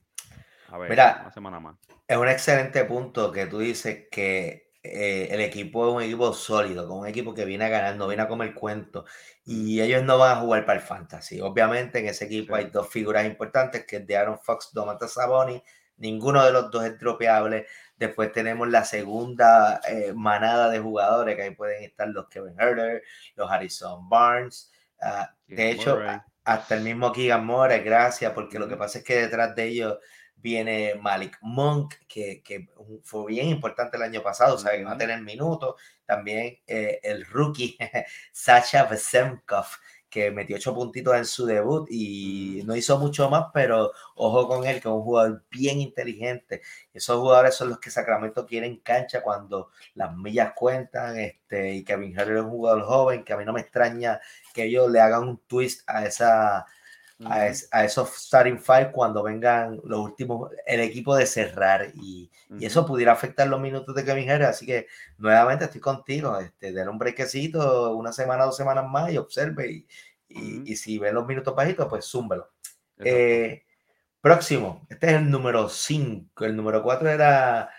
[0.71, 1.19] A ver, Mira.
[1.21, 1.75] una semana más.
[2.07, 6.87] Es un excelente punto que tú dices que eh, el equipo es un equipo sólido,
[6.87, 9.05] con un equipo que viene a ganar, no viene a comer cuento.
[9.45, 11.39] Y ellos no van a jugar para el fantasy.
[11.41, 12.63] Obviamente en ese equipo Sí.
[12.63, 15.61] hay dos figuras importantes, que es de Aaron Fox, Domantas Sabonis.
[15.97, 17.67] Ninguno de los dos es dropeable.
[17.95, 23.03] Después tenemos la segunda eh, manada de jugadores, que ahí pueden estar los Kevin Herter,
[23.35, 24.71] los Harrison Barnes.
[25.01, 26.17] ah, de hecho, Murray.
[26.43, 29.97] hasta el mismo Keegan Moore, gracias, porque lo que pasa es que detrás de ellos
[30.41, 32.69] viene Malik Monk, que, que
[33.03, 35.75] fue bien importante el año pasado, sabe que va a tener minutos.
[36.05, 37.77] También eh, el rookie
[38.31, 39.65] Sasha Vesemkov,
[40.09, 44.67] que metió ocho puntitos en su debut y no hizo mucho más, pero ojo con
[44.67, 46.61] él, que es un jugador bien inteligente.
[46.93, 51.17] Esos jugadores son los que Sacramento quiere en cancha cuando las millas cuentan.
[51.17, 54.19] Este, y Kevin Herter es un jugador joven, que a mí no me extraña
[54.53, 56.65] que ellos le hagan un twist a esa
[57.25, 57.43] a, Ujú.
[57.45, 62.65] es- a esos starting five cuando vengan los últimos, el equipo de cerrar y, y
[62.65, 64.47] eso pudiera afectar los minutos de Kevin Herter.
[64.47, 69.17] Así que nuevamente estoy contigo, este, den un brequecito una semana, dos semanas más y
[69.17, 69.87] observe y,
[70.29, 70.63] y, Ujú.
[70.65, 72.49] y si ven los minutos bajitos, pues zúmbelo.
[73.03, 73.63] Eh,
[74.21, 77.69] próximo, este es el número 5, el número 4 era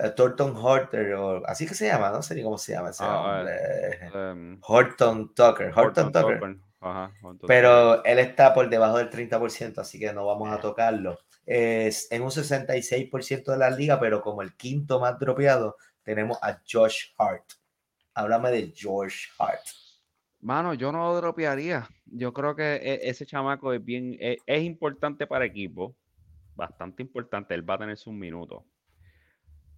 [0.00, 3.04] eh, Thornton Horter, o así que se llama, no sé ni cómo se llama ese.
[4.14, 6.40] Em, Horton Tucker, Horton Horton Tucker.
[6.40, 6.56] Tucker.
[6.82, 7.12] Ajá.
[7.46, 10.60] Pero él está por debajo del 30%, así que no vamos a Eh.
[10.60, 11.18] tocarlo.
[11.46, 16.60] Es en un 66% de la liga, pero como el quinto más dropeado, tenemos a
[16.70, 17.44] Josh Hart.
[18.14, 19.60] Háblame de Josh Hart.
[20.40, 21.88] Mano, yo no lo dropearía.
[22.06, 25.94] Yo creo que e- ese chamaco es bien, e- es, importante para equipo,
[26.56, 27.54] bastante importante.
[27.54, 28.64] Él va a tener sus minutos.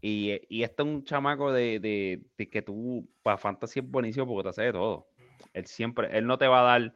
[0.00, 4.26] Y, y este es un chamaco de, de- de que tú, para fantasy es buenísimo
[4.26, 5.06] porque te hace de todo.
[5.52, 6.94] Él siempre, él no te va a dar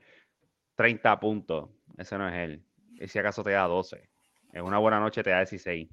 [0.77, 1.71] 30 puntos.
[1.99, 2.65] Ese no es él.
[3.01, 4.11] Y si acaso te da 12.
[4.53, 5.89] En una buena noche te da 16.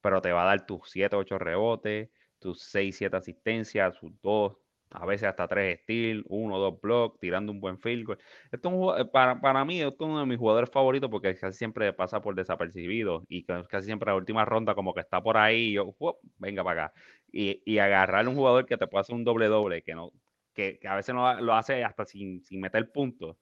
[0.00, 4.56] Pero te va a dar tus 7, 8 rebotes, tus 6, 7 asistencias, sus 2,
[4.90, 8.18] a veces hasta 3 steals, 1, 2 blocks, tirando un buen field goal.
[8.50, 8.74] Esto es
[9.04, 12.20] un para, para mí, esto es uno de mis jugadores favoritos porque casi siempre pasa
[12.20, 15.72] por desapercibido y ca- casi siempre la última ronda como que está por ahí y
[15.74, 16.94] yo, "Uop, venga para acá.
[17.32, 20.10] Y, y agarrar un jugador que te puede hacer un doble-doble, que, no,
[20.52, 23.36] que, a veces no, lo hace hasta sin, sin meter puntos,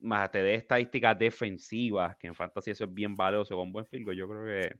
[0.00, 4.12] más te dé estadísticas defensivas, que en fantasy eso es bien valioso con buen field
[4.12, 4.76] yo creo que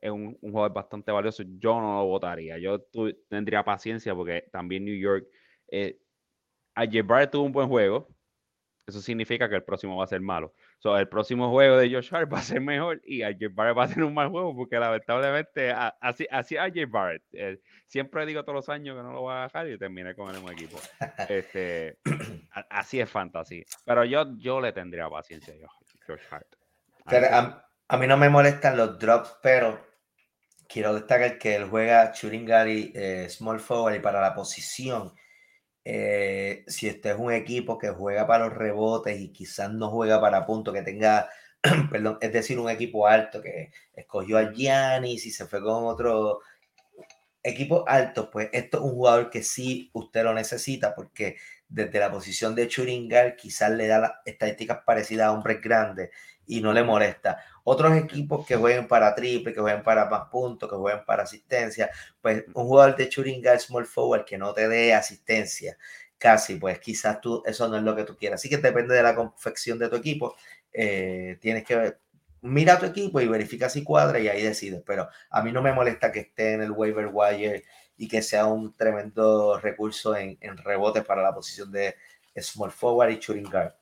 [0.00, 1.42] es un, un jugador bastante valioso.
[1.58, 2.58] Yo no lo votaría.
[2.58, 2.86] Yo
[3.28, 5.26] tendría paciencia porque también New York.
[5.68, 5.98] Eh,
[6.74, 8.08] ayer tuvo un buen juego.
[8.86, 10.54] Eso significa que el próximo va a ser malo.
[10.78, 13.84] So, el próximo juego de Josh Hart va a ser mejor y ayer Barrett va
[13.84, 17.22] a tener un mal juego porque lamentablemente así, así ayer Barrett.
[17.32, 20.28] Eh, siempre digo todos los años que no lo va a bajar y terminé con
[20.28, 20.78] el mismo equipo.
[21.28, 21.98] Este,
[22.52, 23.64] a- así es fantasy.
[23.84, 25.68] Pero yo, yo le tendría paciencia a
[26.06, 26.46] Josh, Hart.
[27.06, 29.84] A Pero a, a mí no me molestan los drops, pero
[30.68, 35.12] quiero destacar que él juega guard y eh, small forward y para la posición.
[35.88, 40.20] Eh, si este es un equipo que juega para los rebotes y quizás no juega
[40.20, 41.28] para puntos, que tenga,
[41.92, 46.40] perdón, es decir, un equipo alto que escogió a Giannis y se fue con otro
[47.40, 51.36] equipo alto, pues esto es un jugador que sí usted lo necesita porque
[51.68, 52.68] desde la posición de
[53.08, 56.10] guard quizás le da las estadísticas parecidas a hombres grandes
[56.48, 57.38] y no le molesta.
[57.68, 61.90] Otros equipos que jueguen para triple, que jueguen para más puntos, que jueguen para asistencia,
[62.20, 63.10] pues un jugador de
[63.42, 65.76] guard small forward que no te dé asistencia,
[66.18, 68.40] casi, pues quizás tú, eso no es lo que tú quieras.
[68.40, 70.36] Así que depende de la confección de tu equipo.
[70.72, 72.00] eh, tienes que ver,
[72.42, 74.82] mira tu equipo y verifica si cuadra y ahí decides.
[74.86, 77.64] Pero a mí no me molesta que esté en el waiver wire
[77.96, 81.96] y que sea un tremendo recurso en, en rebotes para la posición de
[82.36, 83.72] small forward y shooting guard.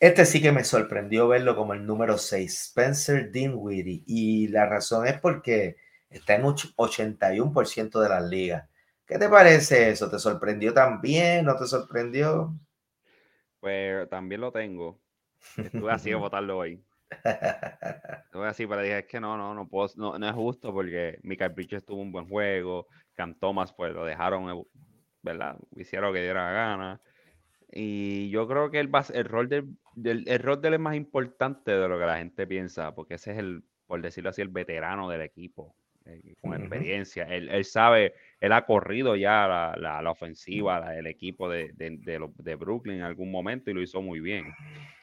[0.00, 4.02] Este sí que me sorprendió verlo como el número 6, Spencer Dinwiddie.
[4.06, 5.76] Y la razón es porque
[6.08, 8.68] está en och- 81% de las ligas.
[9.06, 10.10] ¿Qué te parece eso?
[10.10, 11.44] ¿Te sorprendió también?
[11.44, 12.54] ¿No te sorprendió?
[13.60, 15.00] Pues también lo tengo.
[15.60, 16.84] Estuve así de votarlo hoy.
[18.26, 21.18] Estuve así, pero dije, es que no, no, no puedo, no, no es justo porque
[21.22, 24.62] Michael Bridges tuvo un buen juego, Cam Thomas pues lo dejaron, eh,
[25.22, 25.56] ¿verdad?
[25.76, 27.00] Hicieron lo que diera la gana.
[27.72, 30.96] Y yo creo que el, el rol del, del- el rol de él es más
[30.96, 34.48] importante de lo que la gente piensa, porque ese es el, por decirlo así, el
[34.48, 35.74] veterano del equipo,
[36.06, 36.60] eh, con Ujú.
[36.60, 37.24] experiencia.
[37.24, 41.72] Él, él sabe, él ha corrido ya la, la- la ofensiva, la- el equipo de,
[41.74, 44.44] de, de los- de Brooklyn en algún momento y lo hizo muy bien.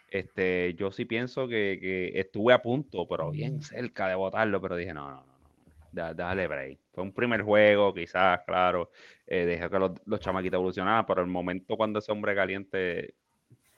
[0.10, 4.78] Este, yo sí pienso que, que estuve a punto, pero bien cerca de votarlo, pero
[4.78, 5.58] dije, no, no, no, no,
[5.92, 6.80] da- dale break.
[6.94, 8.90] Fue un primer juego, quizás, claro,
[9.26, 13.16] eh, dejé que los, los chamaquitos evolucionaran, pero el momento cuando ese hombre caliente,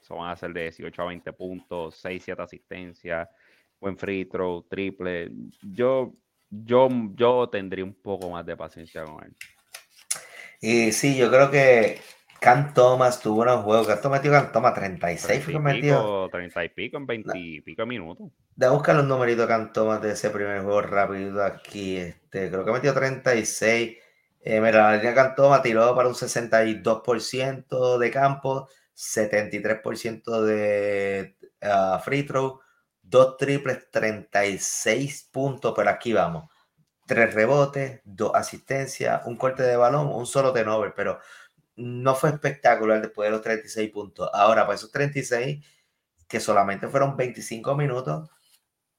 [0.09, 3.29] eso van a ser de 18 a 20 puntos, 6, 7 asistencias,
[3.79, 5.31] buen free throw, triple.
[5.61, 6.15] Yo,
[6.49, 9.35] yo, yo tendría un poco más de paciencia con él.
[10.61, 12.01] Y sí, yo creo que
[12.39, 13.85] Cam Thomas tuvo unos juegos.
[13.85, 14.73] ¿Cuánto metió Cam Thomas?
[14.73, 18.31] 36 fue que 30 y pico, 30 y pico en 20 y pico minutos.
[18.55, 21.97] Déjame buscar los numeritos de Cam Thomas de ese primer juego rápido aquí.
[21.97, 23.95] Este, creo que metió 36.
[24.41, 28.67] Eh, mira, la línea de Cam Thomas tiró para un 62% de campo,
[28.99, 32.59] 73% de ah, free throw,
[33.01, 36.51] dos triples, 36 puntos, pero aquí vamos.
[37.07, 41.19] Tres rebotes, dos asistencias, un corte de balón, un solo turnover, pero
[41.77, 44.29] no fue espectacular después de los 36 puntos.
[44.33, 45.65] Ahora, para esos 36,
[46.27, 48.29] que solamente fueron 25 minutos,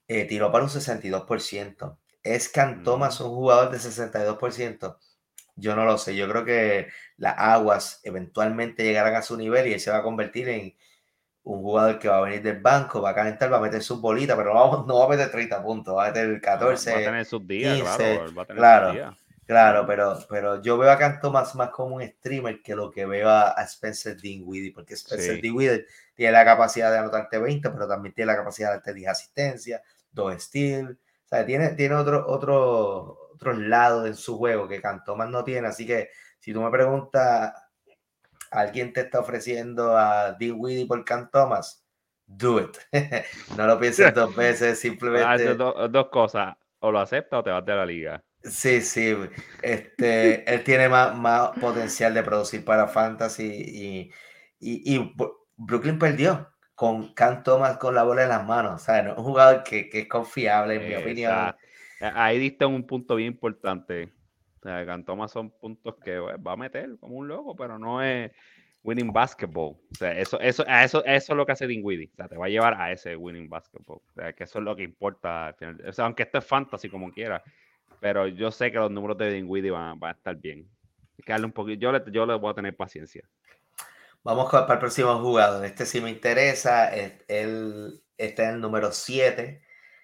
[0.08, 1.98] eh, tiró para un 62%.
[2.22, 4.96] ¿Es Cam Thomas un jugador de 62%?
[5.56, 6.16] Yo no lo sé.
[6.16, 10.02] Yo creo que las aguas eventualmente llegarán a su nivel y él se va a
[10.02, 10.74] convertir en
[11.42, 14.00] un jugador que va a venir del banco, va a calentar, va a meter sus
[14.00, 16.92] bolitas, pero no va, no va a meter 30 puntos, va a meter 14.
[16.92, 18.34] va a tener sus días, 15, claro.
[18.34, 18.86] Va a tener claro.
[18.86, 19.14] sus días.
[19.50, 23.04] Claro, pero, pero yo veo a Cam Thomas más como un streamer que lo que
[23.04, 25.40] veo a, a Spencer Dinwiddie, porque Spencer Sí.
[25.40, 29.08] Dinwiddie tiene la capacidad de anotarte 20, pero también tiene la capacidad de darte 10
[29.08, 29.82] asistencias,
[30.12, 35.02] 2 steals, o sea, tiene, tiene otro, otro, otro lado en su juego que Cam
[35.02, 37.54] Thomas no tiene, así que si tú me preguntas,
[38.50, 41.84] ¿alguien te está ofreciendo a Dinwiddie por Cam Thomas?
[42.26, 42.76] Do it.
[43.56, 45.54] no lo pienses dos veces, Hace simplemente...
[45.54, 48.22] do- dos cosas, o lo aceptas o te vas de la liga.
[48.42, 49.16] Sí, sí,
[49.62, 54.10] este, él tiene más, más potencial de producir para Fantasy
[54.60, 55.14] y, y,
[55.56, 59.04] Brooklyn perdió con Cam Thomas con la bola en las manos, ¿sabes?
[59.04, 61.32] No es un jugador que, que es confiable, en mi opinión.
[61.32, 61.69] Exacto.
[62.00, 64.12] Ahí diste un punto bien importante.
[64.60, 68.30] O sea, Cantoma son puntos que va a meter como un loco, pero no es
[68.82, 69.76] winning basketball.
[69.76, 72.10] O sea, eso, eso, eso, eso es lo que hace Dinwiddie.
[72.12, 73.98] O sea, te va a llevar a ese winning basketball.
[74.08, 75.82] O sea, que eso es lo que importa al final.
[75.86, 77.42] O sea, aunque esto es fantasy como quiera.
[78.00, 80.66] Pero yo sé que los números de Dinwiddie van, van a estar bien.
[81.18, 81.80] Hay que darle un poquito.
[81.80, 83.28] Yo le, yo le voy a tener paciencia.
[84.22, 85.64] Vamos para el próximo jugador.
[85.64, 86.94] Este sí me interesa.
[86.94, 89.62] es- Él está en el número 7.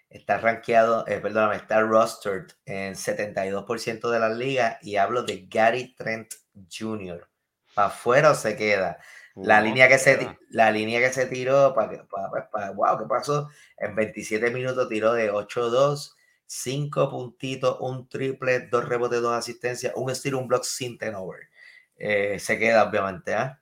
[0.08, 4.78] Está rankeado, eh, perdóname, está rostered en 72% de las ligas.
[4.82, 6.32] Y hablo de Gary Trent
[6.70, 7.28] Jr.
[7.74, 8.98] ¿Para afuera o se queda?
[9.34, 12.06] La, No, línea que se, la línea que se tiró, para,
[12.50, 13.50] para, wow, ¿qué pasó?
[13.76, 16.14] En 27 minutos tiró de 8-2,
[16.46, 21.48] 5 puntitos, un triple, dos rebotes, dos asistencias, un steal, un block sin turnover.
[21.96, 23.60] Eh, se queda, obviamente, ¿ah?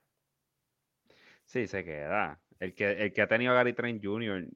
[1.44, 2.40] Sí, se queda.
[2.60, 4.46] El que, el que ha tenido a Gary Trent Jr.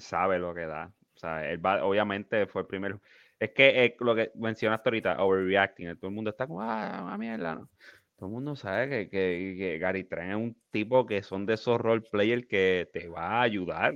[0.00, 0.92] sabe lo que da.
[1.14, 3.00] O sea, él va, obviamente fue el primero.
[3.38, 7.18] Es que eh, lo que mencionaste ahorita, overreacting, todo el mundo está como, ah, una
[7.18, 7.70] mierda, ¿no?
[8.16, 11.80] Todo el mundo sabe que, que, Gary Trent es un tipo que son de esos
[11.80, 13.94] role players que te va a ayudar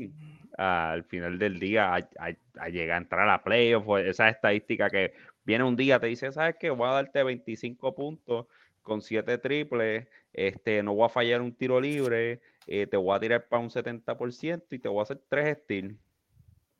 [0.56, 3.84] al final del día a, a- a llegar a entrar a playoff.
[3.98, 5.12] Esa estadística que
[5.44, 6.70] viene un día, te dice, ¿sabes qué?
[6.70, 8.46] Voy a darte 25 puntos
[8.82, 13.20] con 7 triples, este, no voy a fallar un tiro libre, eh, te voy a
[13.20, 15.96] tirar para un 70% y te voy a hacer 3 steals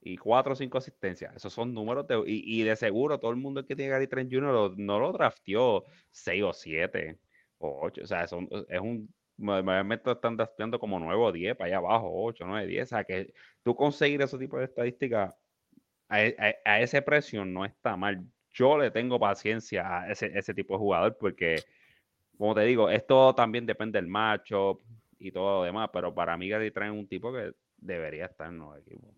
[0.00, 1.34] y 4 o 5 asistencias.
[1.36, 4.32] Esos son números de, y, y de seguro todo el mundo que tiene Gary Trent
[4.32, 4.52] Jr.
[4.52, 7.18] lo- no lo drafteó 6 o 7
[7.58, 8.02] o 8.
[8.04, 8.32] O sea, es
[8.80, 9.14] un.
[9.36, 12.84] Normalmente están drafteando como 9 o 10 para allá abajo, 8, 9, 10.
[12.84, 15.34] O sea, que tú conseguir ese tipo de estadísticas
[16.08, 18.24] a, a- a ese precio no está mal.
[18.50, 21.56] Yo le tengo paciencia a ese, ese tipo de jugador porque
[22.38, 24.80] como te digo, esto también depende del macho
[25.22, 28.48] y todo lo demás, pero para mí Gary Trent es un tipo que debería estar
[28.48, 29.10] en los equipos.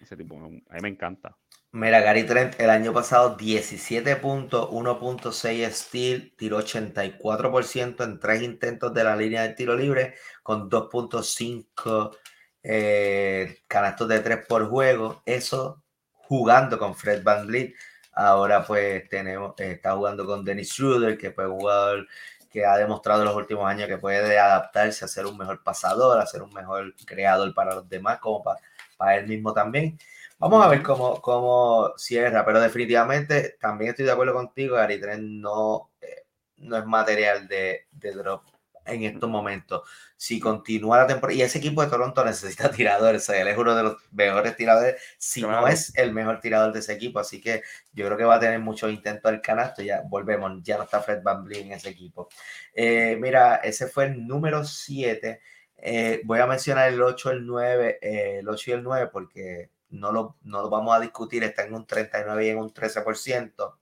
[0.00, 1.36] Ese tipo, a mí me encanta.
[1.72, 8.92] Mira, Gary Trent el año pasado 17 puntos, 1.6 steal, tiró 84% en tres intentos
[8.92, 12.16] de la línea de tiro libre con 2.5
[12.62, 15.22] eh, canastos de 3 por juego.
[15.24, 17.74] Eso jugando con Fred Van Vliet.
[18.12, 22.08] Ahora pues tenemos, está jugando con Dennis Schroeder, que fue jugador
[22.50, 26.20] que ha demostrado en los últimos años que puede adaptarse a ser un mejor pasador,
[26.20, 28.60] a ser un mejor creador para los demás, como para,
[28.96, 29.98] para él mismo también.
[30.38, 35.22] Vamos a ver cómo, cómo cierra, pero definitivamente también estoy de acuerdo contigo, Gary Trent
[35.22, 36.24] no, eh,
[36.56, 38.44] no es material de, de, drop
[38.90, 39.88] en estos momentos.
[40.16, 43.58] Si continúa la temporada, y ese equipo de Toronto necesita tiradores, o sea, él es
[43.58, 47.40] uno de los mejores tiradores, si no es el mejor tirador de ese equipo, así
[47.40, 47.62] que
[47.92, 51.00] yo creo que va a tener muchos intentos al canasto, ya volvemos, ya no está
[51.00, 52.28] Fred Van en ese equipo.
[52.74, 55.40] Eh, mira, ese fue el número 7.
[55.76, 60.12] Eh, voy a mencionar el 8, el 9, el 8 y el 9 porque no
[60.12, 63.74] lo, no lo vamos a discutir, está en un 39 y en un 13%.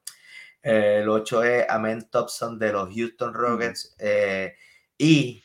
[0.63, 3.95] Eh, el 8 es Amen Thompson de los Houston Rockets.
[3.99, 4.55] Eh,
[4.99, 5.43] y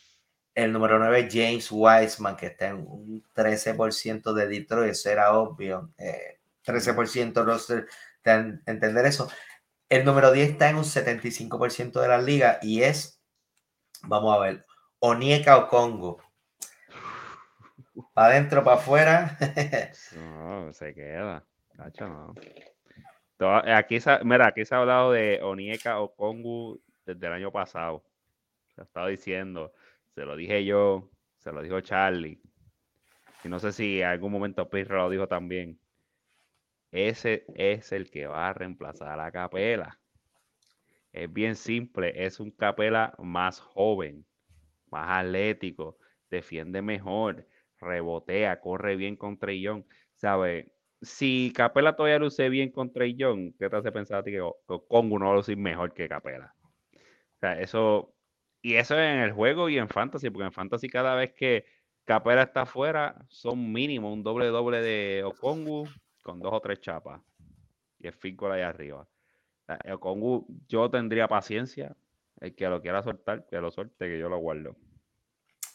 [0.55, 4.91] el número 9 James Wiseman, que está en un 13% de Detroit.
[4.91, 5.91] Eso era obvio.
[6.65, 7.87] 13% eh, roster,
[8.65, 9.29] entender eso.
[9.89, 13.21] El número 10 está en un 75% de la liga y es,
[14.03, 14.65] vamos a ver,
[14.99, 16.19] Onieka o Congo
[18.13, 19.37] para adentro, para afuera.
[20.15, 21.45] no, se queda.
[21.99, 22.33] no.
[23.75, 28.03] Aquí, mira, aquí se ha hablado de Onieka o Kongu desde el año pasado.
[28.75, 29.73] Se ha estado diciendo,
[30.15, 32.41] se lo dije yo, se lo dijo Charlie.
[33.43, 35.79] Y no sé si en algún momento Pirro lo dijo también.
[36.91, 39.99] Ese es el que va a reemplazar a la capela.
[41.11, 44.25] Es bien simple, es un capela más joven,
[44.89, 45.97] más atlético,
[46.29, 47.47] defiende mejor,
[47.79, 50.67] rebotea, corre bien con Trillón, ¿sabes?
[51.01, 54.49] Si Capela todavía luce bien con Trillón, ¿qué te hace pensar a ti que
[54.87, 56.55] Congo no luce mejor que Capela?
[56.93, 58.15] O sea, eso,
[58.63, 61.65] y eso en el juego y en Fantasy, porque en Fantasy cada vez que
[62.05, 65.85] Capela está afuera, son mínimo un doble doble de Okongu
[66.23, 67.21] con dos o tres chapas.
[67.99, 69.05] Y el finco ahí arriba.
[69.91, 71.93] Okongu, yo tendría paciencia.
[72.39, 74.77] El que lo quiera soltar, que lo suelte, que yo lo guardo.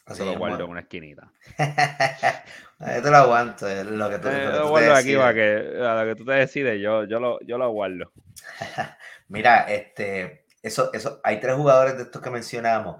[0.07, 1.31] Eso lo guardo en una esquinita.
[2.79, 6.15] yo lo aguanto, lo que tú, eh, lo, guardo aquí para que a lo que
[6.15, 8.11] tú te decides, yo, yo, lo, yo lo aguardo.
[9.27, 12.97] Mira, este, eso, eso, hay tres jugadores de estos que mencionamos,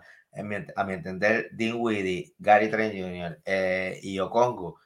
[0.76, 3.42] a mi entender, Dean Weedy, Gary Trent Jr.
[3.46, 4.80] Eh, y Okongo.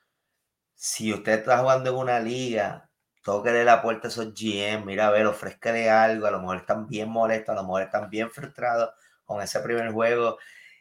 [0.76, 2.90] Si usted está jugando en una liga,
[3.24, 7.10] tóquele la puerta a esos GM, mira, a ver, algo, a lo mejor están bien
[7.10, 8.92] molestos, a lo mejor están bien frustrados
[9.26, 10.38] con ese primer juego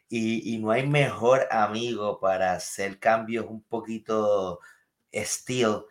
[0.09, 4.59] y, no hay mejor amigo para hacer cambios un poquito
[5.11, 5.87] estilo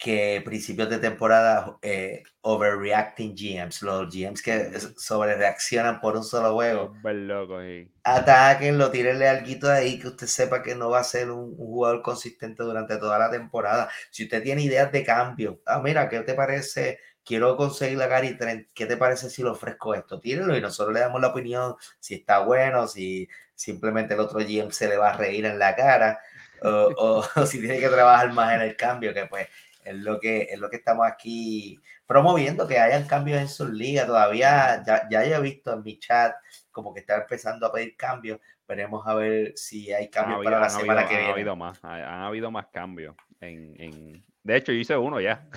[0.00, 6.54] que principios de temporada eh, overreacting GMs, los GMs que sobre reaccionan por un solo
[6.54, 6.94] juego.
[7.04, 7.92] loco, sí.
[8.02, 12.62] Atáquenlo, tírenle algo ahí que usted sepa que no va a ser un, jugador consistente
[12.62, 13.90] durante toda la temporada.
[14.10, 16.98] Si usted tiene ideas de cambio, ah, mira, ¿qué te parece?
[17.22, 20.18] Quiero conseguir la Gary Trent, ¿qué te parece si le ofrezco esto?
[20.18, 24.72] Tírenlo y nosotros le damos la opinión si está bueno, si simplemente el otro GM
[24.72, 26.20] se le va a reír en la cara,
[26.62, 29.46] o, o si tiene que trabajar más en el cambio, que pues
[29.84, 34.06] es lo que, es lo que estamos aquí promoviendo, que hayan cambios en sus ligas.
[34.06, 36.34] Todavía ya, ya he visto en mi chat
[36.70, 38.40] como que está empezando a pedir cambios.
[38.66, 41.32] Veremos a ver si hay cambios para la semana que viene.
[41.32, 43.16] Habido más, han habido más cambios.
[43.40, 44.24] En, en...
[44.42, 45.48] De hecho, yo hice uno ya.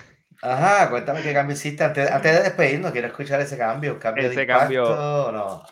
[0.41, 2.91] Ajá, cuéntame qué cambio hiciste antes, antes de despedirnos.
[2.91, 3.99] Quiero escuchar ese cambio.
[3.99, 5.63] ¿Cambio ese de cambio, no?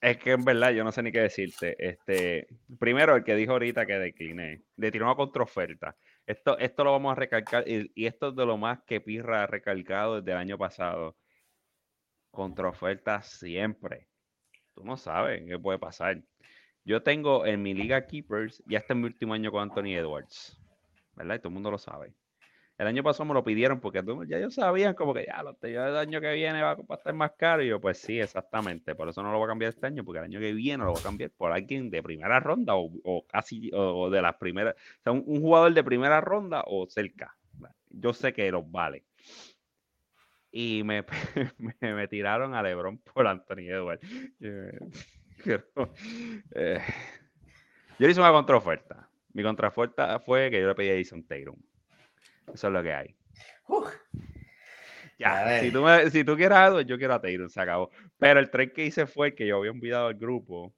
[0.00, 1.76] Es que en verdad yo no sé ni qué decirte.
[1.78, 2.46] Este,
[2.78, 5.94] primero, el que dijo ahorita que decliné, le tiró una contraoferta.
[6.26, 9.46] Esto, esto lo vamos a recalcar y, esto es de lo más que Pirra ha
[9.46, 11.16] recalcado desde el año pasado.
[12.30, 14.08] Contraoferta siempre.
[14.74, 16.22] Tú no sabes qué puede pasar.
[16.84, 20.60] Yo tengo en mi liga Keepers, ya está en mi último año con Anthony Edwards,
[21.14, 21.36] ¿verdad?
[21.36, 22.14] Y todo el mundo lo sabe.
[22.76, 25.96] El año pasado me lo pidieron porque ya ellos sabían como que ya lo el
[25.96, 27.62] año que viene va a estar más caro.
[27.62, 28.96] Y yo, pues sí, exactamente.
[28.96, 30.90] Por eso no lo voy a cambiar este año, porque el año que viene lo
[30.90, 34.74] voy a cambiar por alguien de primera ronda o, casi o, de las primeras.
[34.74, 37.36] O sea, un, jugador de primera ronda o cerca.
[37.90, 39.04] Yo sé que los vale.
[40.50, 41.04] Y me,
[41.80, 44.02] me, tiraron a LeBron por Anthony Edwards.
[46.54, 46.80] Eh,
[47.98, 49.10] yo le hice una contraoferta.
[49.34, 51.56] Mi contraoferta fue que yo le pedí a Jason Tatum.
[52.52, 53.16] Eso es lo que hay.
[55.18, 57.90] Ya, si tú, me- si tú quieres algo, yo quiero a Tatum, se acabó.
[58.18, 60.74] Pero el tren que hice fue el que yo había enviado al grupo,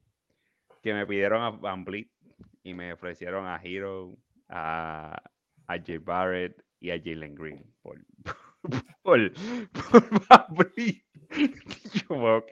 [0.83, 2.09] que me pidieron a Van Vliet
[2.63, 4.15] y me ofrecieron a Hero,
[4.49, 5.19] a,
[5.67, 7.99] a Jay Barrett y a Jalen Green por,
[9.01, 9.33] por,
[9.73, 11.03] por Van Vliet.
[12.09, 12.51] Yo, ok,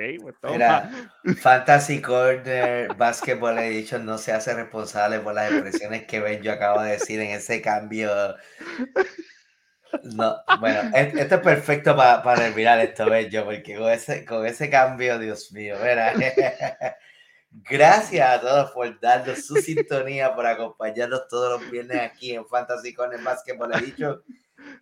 [1.41, 6.91] Fantasy Corner Basketball Edition no se hace responsable por las expresiones que Benjo acaba de
[6.93, 8.09] decir en ese cambio.
[10.03, 14.45] No, bueno, es- esto es perfecto pa- para terminar esto, Benjo, porque con ese, con
[14.45, 16.13] ese cambio, Dios mío, mira.
[17.69, 22.93] Gracias a todos por darnos su sintonía, por acompañarnos todos los viernes aquí en Fantasy
[22.93, 24.21] Corner Basketball Edition.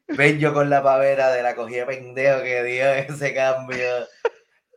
[0.08, 4.08] Benjo con la pavera de la cogida de pendejo que dio ese cambio.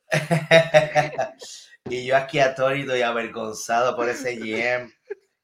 [1.85, 4.93] y yo aquí atónito y avergonzado por ese GM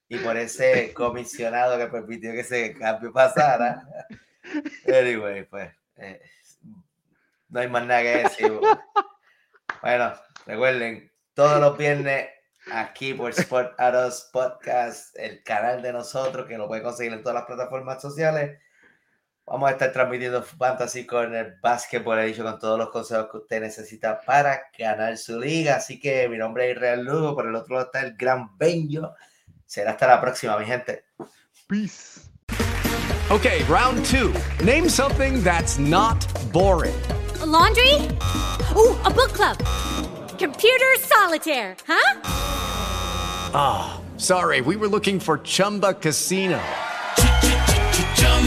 [0.09, 3.87] y por ese comisionado que permitió que ese cambio pasara.
[4.87, 6.21] Anyway, pues eh,
[7.49, 8.53] no hay más nada que decir.
[9.83, 10.13] Bueno,
[10.47, 12.29] recuerden, todos los viernes
[12.73, 17.35] aquí por Sport Aros Podcast, el canal de nosotros que lo pueden conseguir en todas
[17.35, 18.61] las plataformas sociales.
[19.45, 24.21] Vamos a estar transmitiendo Fantasy Corner Basketball Edition con todos los consejos que usted necesita
[24.25, 25.77] para ganar su liga.
[25.77, 29.15] Así que mi nombre es Israel Lugo, por el otro lado está el gran Benjo.
[29.67, 31.07] Será hasta la próxima, mi gente.
[31.67, 32.29] Peace.
[33.31, 34.33] Okay, round two.
[34.65, 36.95] Name something that's not boring.
[37.41, 37.95] A laundry?
[38.77, 39.59] Ooh, a book club.
[40.39, 42.21] Computer solitaire, huh?
[44.19, 46.61] Sorry, we were looking for Chumba Casino.